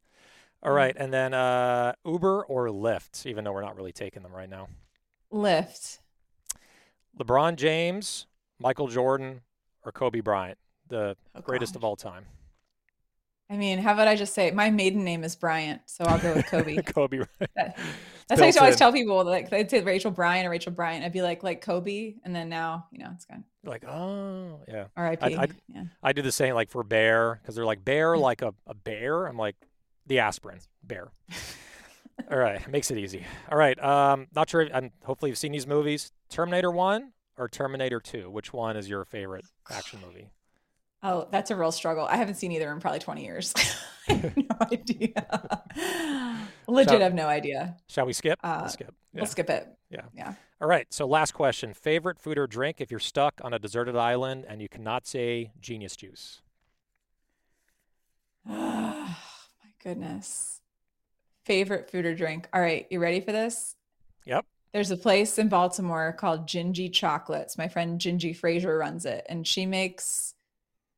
All 0.62 0.72
Mhm. 0.72 0.76
and 0.96 1.12
then 1.12 1.32
uh, 1.34 1.94
Uber 2.04 2.44
or 2.44 2.68
Lyft, 2.68 3.24
even 3.26 3.44
though 3.44 3.52
we're 3.52 3.62
not 3.62 3.76
really 3.76 3.92
taking 3.92 4.22
them 4.22 4.32
right 4.32 4.48
now. 4.48 4.68
Lyft. 5.32 5.98
LeBron 7.18 7.56
James, 7.56 8.26
Michael 8.58 8.88
Jordan, 8.88 9.40
or 9.84 9.92
Kobe 9.92 10.20
Bryant, 10.20 10.58
the 10.88 11.16
Oh, 11.34 11.40
greatest 11.40 11.76
of 11.76 11.84
all 11.84 11.96
time. 11.96 12.26
I 13.48 13.56
mean, 13.56 13.78
how 13.80 13.92
about 13.94 14.06
I 14.06 14.14
just 14.14 14.32
say 14.32 14.52
my 14.52 14.70
maiden 14.70 15.02
name 15.02 15.24
is 15.24 15.34
Bryant, 15.34 15.80
so 15.86 16.04
I'll 16.04 16.20
go 16.20 16.34
with 16.34 16.46
Kobe. 16.46 16.76
Kobe. 16.82 17.18
That- 17.56 17.76
That's 18.28 18.38
how 18.40 18.44
I 18.44 18.46
used 18.46 18.58
to 18.58 18.60
built 18.60 18.62
always 18.62 18.76
tell 18.76 18.92
people 18.92 19.24
like 19.24 19.50
they'd 19.50 19.68
say 19.68 19.80
Rachel 19.82 20.12
Bryant 20.12 20.46
or 20.46 20.50
Rachel 20.50 20.70
Bryant. 20.72 21.04
I'd 21.04 21.12
be 21.12 21.22
like 21.22 21.42
like 21.42 21.60
Kobe, 21.60 22.14
and 22.24 22.34
then 22.36 22.48
now 22.48 22.86
you 22.92 22.98
know 23.02 23.10
it's 23.14 23.24
gone. 23.24 23.42
Like, 23.64 23.84
oh, 23.84 24.60
yeah. 24.68 24.86
R.I.P. 24.96 25.36
I- 25.36 25.48
yeah. 25.68 25.84
I 26.02 26.12
do 26.12 26.22
the 26.22 26.30
same 26.30 26.54
like 26.54 26.70
for 26.70 26.84
bear 26.84 27.40
because 27.42 27.56
they're 27.56 27.64
like 27.66 27.84
bear 27.84 28.16
like 28.16 28.42
a, 28.42 28.54
a 28.68 28.74
bear. 28.74 29.26
I'm 29.26 29.36
like 29.36 29.56
the 30.10 30.18
aspirin 30.18 30.58
bear. 30.82 31.12
All 32.30 32.36
right, 32.36 32.68
makes 32.68 32.90
it 32.90 32.98
easy. 32.98 33.24
All 33.50 33.56
right, 33.56 33.82
um, 33.82 34.26
not 34.34 34.50
sure. 34.50 34.60
If, 34.60 34.70
and 34.74 34.90
hopefully 35.04 35.30
you've 35.30 35.38
seen 35.38 35.52
these 35.52 35.66
movies. 35.68 36.12
Terminator 36.28 36.70
One 36.70 37.12
or 37.38 37.48
Terminator 37.48 38.00
Two. 38.00 38.28
Which 38.28 38.52
one 38.52 38.76
is 38.76 38.88
your 38.90 39.04
favorite 39.04 39.44
action 39.70 40.00
movie? 40.06 40.28
Oh, 41.02 41.28
that's 41.30 41.50
a 41.50 41.56
real 41.56 41.72
struggle. 41.72 42.04
I 42.04 42.16
haven't 42.16 42.34
seen 42.34 42.52
either 42.52 42.70
in 42.72 42.78
probably 42.80 42.98
20 42.98 43.24
years. 43.24 43.54
I 44.08 44.12
have 44.14 44.36
no 44.36 44.44
idea. 44.72 45.62
Legit, 46.66 46.90
Shall- 46.90 47.00
have 47.00 47.14
no 47.14 47.26
idea. 47.26 47.76
Shall 47.86 48.04
we 48.04 48.12
skip? 48.12 48.38
Uh, 48.44 48.58
Let's 48.62 48.74
skip. 48.74 48.92
Yeah. 49.14 49.20
We'll 49.20 49.26
skip 49.30 49.48
it. 49.48 49.66
Yeah. 49.90 50.02
Yeah. 50.14 50.34
All 50.60 50.68
right. 50.68 50.86
So 50.92 51.06
last 51.06 51.32
question: 51.32 51.72
favorite 51.72 52.18
food 52.18 52.36
or 52.36 52.46
drink 52.48 52.80
if 52.80 52.90
you're 52.90 53.00
stuck 53.00 53.40
on 53.44 53.54
a 53.54 53.58
deserted 53.58 53.96
island 53.96 54.44
and 54.46 54.60
you 54.60 54.68
cannot 54.68 55.06
say 55.06 55.52
genius 55.60 55.96
juice. 55.96 56.42
Goodness. 59.82 60.60
Favorite 61.44 61.90
food 61.90 62.04
or 62.06 62.14
drink. 62.14 62.48
All 62.52 62.60
right. 62.60 62.86
You 62.90 63.00
ready 63.00 63.20
for 63.20 63.32
this? 63.32 63.76
Yep. 64.26 64.44
There's 64.72 64.90
a 64.90 64.96
place 64.96 65.38
in 65.38 65.48
Baltimore 65.48 66.12
called 66.12 66.46
Gingy 66.46 66.92
Chocolates. 66.92 67.58
My 67.58 67.66
friend 67.68 68.00
Gingy 68.00 68.36
Fraser 68.36 68.78
runs 68.78 69.04
it, 69.04 69.26
and 69.28 69.46
she 69.46 69.66
makes 69.66 70.34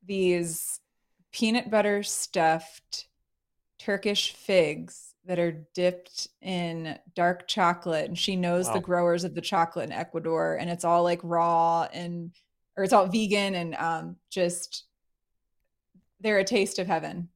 these 0.04 0.80
peanut 1.32 1.70
butter 1.70 2.02
stuffed 2.02 3.06
Turkish 3.78 4.34
figs 4.34 5.14
that 5.24 5.38
are 5.38 5.64
dipped 5.74 6.28
in 6.42 6.98
dark 7.14 7.46
chocolate. 7.48 8.06
And 8.06 8.18
she 8.18 8.36
knows 8.36 8.66
Wow. 8.66 8.74
the 8.74 8.80
growers 8.80 9.24
of 9.24 9.34
the 9.34 9.40
chocolate 9.40 9.86
in 9.86 9.92
Ecuador, 9.92 10.56
and 10.56 10.68
it's 10.68 10.84
all 10.84 11.02
like 11.04 11.20
raw 11.22 11.88
and 11.92 12.32
or 12.76 12.84
it's 12.84 12.92
all 12.92 13.06
vegan 13.06 13.54
and 13.54 13.74
um 13.76 14.16
just 14.30 14.84
they're 16.20 16.38
a 16.38 16.44
taste 16.44 16.78
of 16.78 16.86
heaven. 16.86 17.28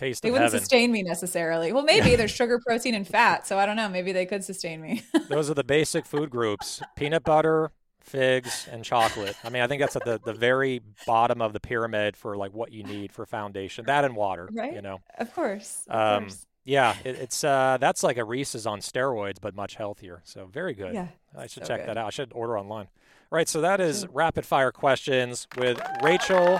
Taste 0.00 0.22
They 0.22 0.30
of 0.30 0.32
wouldn't 0.32 0.46
heaven. 0.52 0.60
sustain 0.60 0.90
me 0.90 1.02
necessarily. 1.02 1.72
Well, 1.72 1.82
maybe 1.84 2.16
there's 2.16 2.30
sugar, 2.30 2.58
protein, 2.66 2.94
and 2.94 3.06
fat, 3.06 3.46
so 3.46 3.58
I 3.58 3.66
don't 3.66 3.76
know. 3.76 3.88
Maybe 3.88 4.12
they 4.12 4.24
could 4.24 4.42
sustain 4.42 4.80
me. 4.80 5.02
Those 5.28 5.50
are 5.50 5.54
the 5.54 5.62
basic 5.64 6.06
food 6.06 6.30
groups: 6.30 6.80
peanut 6.96 7.22
butter, 7.22 7.70
figs, 8.00 8.66
and 8.72 8.82
chocolate. 8.82 9.36
I 9.44 9.50
mean, 9.50 9.62
I 9.62 9.66
think 9.66 9.80
that's 9.82 9.96
at 9.96 10.04
the, 10.06 10.18
the 10.24 10.32
very 10.32 10.80
bottom 11.06 11.42
of 11.42 11.52
the 11.52 11.60
pyramid 11.60 12.16
for 12.16 12.34
like 12.36 12.54
what 12.54 12.72
you 12.72 12.82
need 12.82 13.12
for 13.12 13.26
foundation. 13.26 13.84
That 13.86 14.06
and 14.06 14.16
water. 14.16 14.48
Right. 14.50 14.72
You 14.72 14.80
know. 14.80 15.00
of 15.18 15.34
course. 15.34 15.84
Of 15.88 15.94
Um, 16.16 16.22
course. 16.24 16.46
Yeah, 16.64 16.94
it, 17.04 17.16
it's 17.16 17.44
uh, 17.44 17.76
that's 17.80 18.02
like 18.02 18.16
a 18.16 18.24
Reese's 18.24 18.66
on 18.66 18.80
steroids, 18.80 19.36
but 19.40 19.54
much 19.54 19.74
healthier. 19.74 20.22
So 20.24 20.46
very 20.46 20.72
good. 20.74 20.94
Yeah. 20.94 21.08
I 21.36 21.46
should 21.46 21.64
so 21.64 21.68
check 21.68 21.80
good. 21.80 21.88
that 21.90 21.96
out. 21.98 22.06
I 22.06 22.10
should 22.10 22.32
order 22.34 22.58
online. 22.58 22.88
All 23.32 23.36
right, 23.36 23.48
so 23.48 23.60
that 23.60 23.80
is 23.80 24.06
rapid 24.08 24.44
fire 24.46 24.72
questions 24.72 25.46
with 25.56 25.80
Rachel 26.02 26.58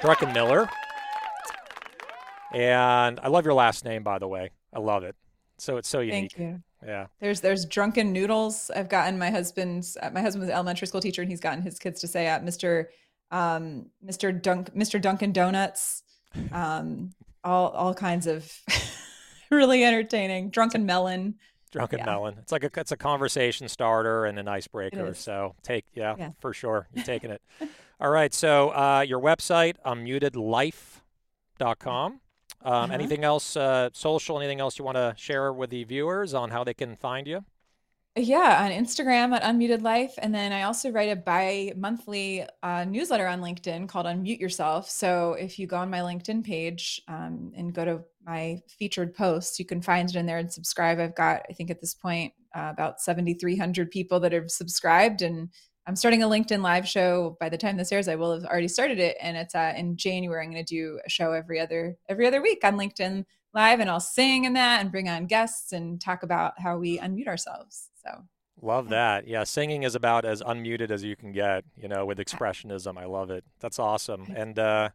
Druckenmiller. 0.00 0.68
And 2.52 3.18
I 3.22 3.28
love 3.28 3.44
your 3.44 3.54
last 3.54 3.84
name, 3.84 4.02
by 4.02 4.18
the 4.18 4.28
way. 4.28 4.50
I 4.72 4.78
love 4.78 5.02
it. 5.04 5.14
So 5.58 5.76
it's 5.78 5.88
so 5.88 6.00
unique. 6.00 6.32
Thank 6.36 6.48
you. 6.48 6.62
Yeah. 6.86 7.06
There's 7.20 7.40
there's 7.40 7.64
drunken 7.64 8.12
noodles. 8.12 8.70
I've 8.74 8.88
gotten 8.90 9.16
my 9.18 9.30
husband's 9.30 9.96
uh, 10.02 10.10
my 10.12 10.20
husband 10.20 10.42
was 10.42 10.50
elementary 10.50 10.86
school 10.86 11.00
teacher, 11.00 11.22
and 11.22 11.30
he's 11.30 11.40
gotten 11.40 11.62
his 11.62 11.78
kids 11.78 12.00
to 12.02 12.06
say 12.08 12.26
at 12.26 12.44
Mr. 12.44 12.86
Um, 13.30 13.86
Mr. 14.06 14.38
Dunk 14.40 14.74
Mr. 14.74 15.00
Dunkin' 15.00 15.32
Donuts. 15.32 16.02
Um, 16.52 17.12
all 17.42 17.68
all 17.70 17.94
kinds 17.94 18.26
of 18.26 18.52
really 19.50 19.82
entertaining. 19.84 20.50
Drunken 20.50 20.84
melon. 20.84 21.36
Drunken 21.72 22.00
Yeah. 22.00 22.04
melon. 22.06 22.36
It's 22.40 22.52
like 22.52 22.64
a 22.64 22.70
it's 22.76 22.92
a 22.92 22.96
conversation 22.96 23.68
starter 23.68 24.26
and 24.26 24.38
an 24.38 24.48
icebreaker. 24.48 25.14
So 25.14 25.54
take 25.62 25.86
yeah, 25.94 26.14
Yeah. 26.18 26.30
for 26.40 26.52
sure. 26.52 26.86
You're 26.92 27.04
taking 27.06 27.30
it. 27.30 27.40
All 28.00 28.10
right. 28.10 28.34
So 28.34 28.68
uh, 28.70 29.04
your 29.08 29.20
website, 29.20 29.76
unmutedlife.com. 29.86 32.20
Um, 32.66 32.90
Uh-huh. 32.90 32.94
Anything 32.94 33.24
else, 33.24 33.56
uh, 33.56 33.90
social, 33.92 34.38
anything 34.40 34.60
else 34.60 34.78
you 34.78 34.84
want 34.84 34.96
to 34.96 35.14
share 35.16 35.52
with 35.52 35.70
the 35.70 35.84
viewers 35.84 36.34
on 36.34 36.50
how 36.50 36.64
they 36.64 36.74
can 36.74 36.96
find 36.96 37.26
you? 37.28 37.44
Yeah, 38.18 38.64
on 38.64 38.70
Instagram 38.70 39.34
at 39.36 39.42
Unmuted 39.42 39.82
Life. 39.82 40.14
And 40.18 40.34
then 40.34 40.50
I 40.50 40.62
also 40.62 40.90
write 40.90 41.10
a 41.10 41.16
bi 41.16 41.72
monthly 41.76 42.46
uh, 42.62 42.84
newsletter 42.84 43.26
on 43.26 43.42
LinkedIn 43.42 43.88
called 43.88 44.06
Unmute 44.06 44.40
Yourself. 44.40 44.88
So 44.88 45.34
if 45.34 45.58
you 45.58 45.66
go 45.66 45.76
on 45.76 45.90
my 45.90 45.98
LinkedIn 46.00 46.42
page 46.42 47.02
um, 47.08 47.52
and 47.54 47.74
go 47.74 47.84
to 47.84 48.02
my 48.24 48.62
featured 48.78 49.14
posts, 49.14 49.58
you 49.58 49.66
can 49.66 49.82
find 49.82 50.08
it 50.08 50.16
in 50.16 50.24
there 50.24 50.38
and 50.38 50.50
subscribe. 50.50 50.98
I've 50.98 51.14
got, 51.14 51.42
I 51.50 51.52
think 51.52 51.70
at 51.70 51.80
this 51.80 51.94
point, 51.94 52.32
uh, 52.54 52.70
about 52.72 53.02
7,300 53.02 53.90
people 53.90 54.18
that 54.20 54.32
have 54.32 54.50
subscribed. 54.50 55.20
And 55.20 55.50
I'm 55.86 55.96
starting 55.96 56.22
a 56.22 56.28
LinkedIn 56.28 56.62
live 56.62 56.86
show. 56.88 57.36
By 57.38 57.48
the 57.48 57.56
time 57.56 57.76
this 57.76 57.92
airs, 57.92 58.08
I 58.08 58.16
will 58.16 58.34
have 58.34 58.44
already 58.44 58.68
started 58.68 58.98
it. 58.98 59.16
And 59.20 59.36
it's 59.36 59.54
uh, 59.54 59.72
in 59.76 59.96
January. 59.96 60.44
I'm 60.44 60.50
going 60.50 60.64
to 60.64 60.74
do 60.74 60.98
a 61.06 61.08
show 61.08 61.32
every 61.32 61.60
other 61.60 61.96
every 62.08 62.26
other 62.26 62.42
week 62.42 62.62
on 62.64 62.76
LinkedIn 62.76 63.24
Live, 63.54 63.80
and 63.80 63.88
I'll 63.88 64.00
sing 64.00 64.44
in 64.44 64.52
that 64.52 64.82
and 64.82 64.90
bring 64.92 65.08
on 65.08 65.24
guests 65.26 65.72
and 65.72 65.98
talk 65.98 66.22
about 66.22 66.60
how 66.60 66.76
we 66.76 66.98
unmute 66.98 67.26
ourselves. 67.26 67.88
So 68.04 68.24
Love 68.60 68.86
Yeah. 68.86 68.90
that. 68.90 69.28
Yeah, 69.28 69.44
singing 69.44 69.82
is 69.82 69.94
about 69.94 70.24
as 70.24 70.42
unmuted 70.42 70.90
as 70.90 71.04
you 71.04 71.16
can 71.16 71.32
get, 71.32 71.64
you 71.74 71.88
know, 71.88 72.04
with 72.04 72.18
expressionism. 72.18 72.98
I 72.98 73.06
love 73.06 73.30
it. 73.30 73.44
That's 73.60 73.78
awesome. 73.78 74.26
And 74.34 74.58
uh, 74.58 74.90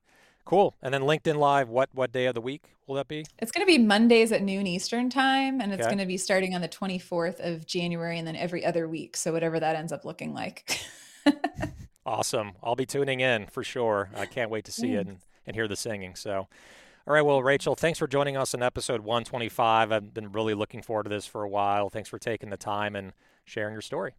cool. 0.46 0.76
And 0.82 0.94
then 0.94 1.02
LinkedIn 1.02 1.36
Live, 1.38 1.70
what 1.70 1.90
what 1.94 2.12
day 2.12 2.26
of 2.26 2.36
the 2.36 2.42
week 2.42 2.76
will 2.88 2.96
that 2.96 3.08
be? 3.08 3.26
It's 3.40 3.52
going 3.52 3.66
to 3.66 3.72
be 3.72 3.78
Mondays 3.78 4.32
at 4.32 4.42
noon 4.42 4.68
Eastern 4.68 5.10
time, 5.10 5.62
and 5.62 5.72
it's 5.72 5.82
Okay. 5.82 5.90
going 5.90 6.00
to 6.00 6.06
be 6.06 6.18
starting 6.18 6.54
on 6.56 6.62
the 6.62 6.68
24th 6.70 7.40
of 7.40 7.66
January 7.66 8.18
and 8.20 8.28
then 8.28 8.36
every 8.36 8.66
other 8.66 8.88
week. 8.88 9.16
So, 9.18 9.32
whatever 9.32 9.60
that 9.60 9.76
ends 9.76 9.92
up 9.92 10.06
looking 10.06 10.34
like. 10.34 10.80
Awesome. 12.04 12.54
I'll 12.64 12.76
be 12.76 12.88
tuning 12.88 13.20
in 13.20 13.46
for 13.46 13.64
sure. 13.64 14.10
I 14.16 14.26
can't 14.26 14.50
wait 14.50 14.66
to 14.66 14.72
see 14.72 14.94
it 14.96 15.06
and, 15.06 15.20
and 15.46 15.56
hear 15.56 15.68
the 15.68 15.76
singing. 15.76 16.16
So, 16.16 16.48
all 17.08 17.14
right. 17.14 17.22
Well, 17.22 17.44
Rachel, 17.44 17.76
thanks 17.76 18.00
for 18.00 18.08
joining 18.08 18.36
us 18.36 18.56
in 18.56 18.64
episode 18.64 19.02
125. 19.02 19.92
I've 19.92 20.12
been 20.14 20.32
really 20.32 20.56
looking 20.56 20.82
forward 20.82 21.04
to 21.04 21.10
this 21.10 21.28
for 21.28 21.44
a 21.44 21.50
while. 21.50 21.90
Thanks 21.92 22.10
for 22.10 22.18
taking 22.18 22.50
the 22.50 22.58
time 22.58 22.96
and 22.96 23.14
sharing 23.46 23.74
your 23.74 23.82
story. 23.82 24.14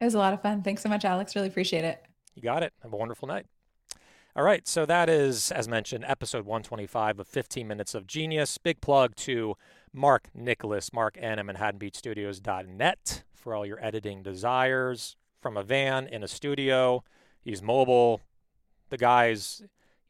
it 0.00 0.04
was 0.06 0.14
a 0.14 0.18
lot 0.18 0.32
of 0.32 0.40
fun. 0.40 0.62
Thanks 0.62 0.82
so 0.82 0.88
much, 0.88 1.04
Alex. 1.04 1.36
Really 1.36 1.48
appreciate 1.48 1.84
it. 1.84 2.02
You 2.34 2.40
got 2.42 2.62
it. 2.62 2.72
Have 2.82 2.94
a 2.94 2.96
wonderful 2.96 3.28
night. 3.28 3.44
All 4.34 4.44
right. 4.44 4.66
So 4.66 4.86
that 4.86 5.10
is, 5.10 5.52
as 5.52 5.68
mentioned, 5.68 6.06
episode 6.08 6.46
125 6.46 7.20
of 7.20 7.28
15 7.28 7.68
Minutes 7.68 7.94
of 7.94 8.06
Genius. 8.06 8.56
Big 8.56 8.80
plug 8.80 9.14
to 9.16 9.56
Mark 9.92 10.28
Nicholas, 10.34 10.90
Mark 10.90 11.18
N 11.20 11.38
at 11.38 11.44
ManhattanBeachStudios.net 11.44 13.24
for 13.34 13.54
all 13.54 13.66
your 13.66 13.84
editing 13.84 14.22
desires 14.22 15.16
from 15.38 15.58
a 15.58 15.62
van 15.62 16.06
in 16.06 16.22
a 16.22 16.28
studio. 16.28 17.04
He's 17.42 17.60
mobile. 17.60 18.22
The 18.88 18.96
guy's, 18.96 19.62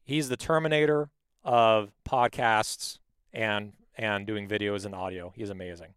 he's 0.04 0.28
the 0.28 0.36
terminator 0.36 1.10
of 1.42 1.90
podcasts 2.08 2.98
and 3.32 3.72
and 3.96 4.24
doing 4.24 4.48
videos 4.48 4.86
and 4.86 4.94
audio. 4.94 5.32
He's 5.34 5.50
amazing. 5.50 5.94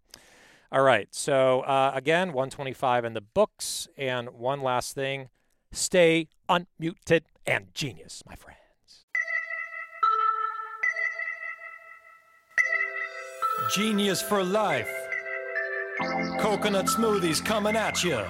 All 0.72 0.82
right. 0.82 1.08
So 1.12 1.62
uh, 1.62 1.92
again, 1.94 2.30
125 2.30 3.06
in 3.06 3.14
the 3.14 3.22
books. 3.22 3.88
And 3.98 4.30
one 4.32 4.62
last 4.62 4.96
thing 4.96 5.30
stay 5.72 6.28
unmuted 6.50 7.22
and 7.48 7.66
genius, 7.74 8.24
my 8.28 8.36
friends. 8.36 8.60
Genius 13.74 14.22
for 14.22 14.44
life. 14.44 14.92
Coconut 16.40 16.86
smoothies 16.86 17.44
coming 17.44 17.76
at 17.76 18.04
you. 18.04 18.22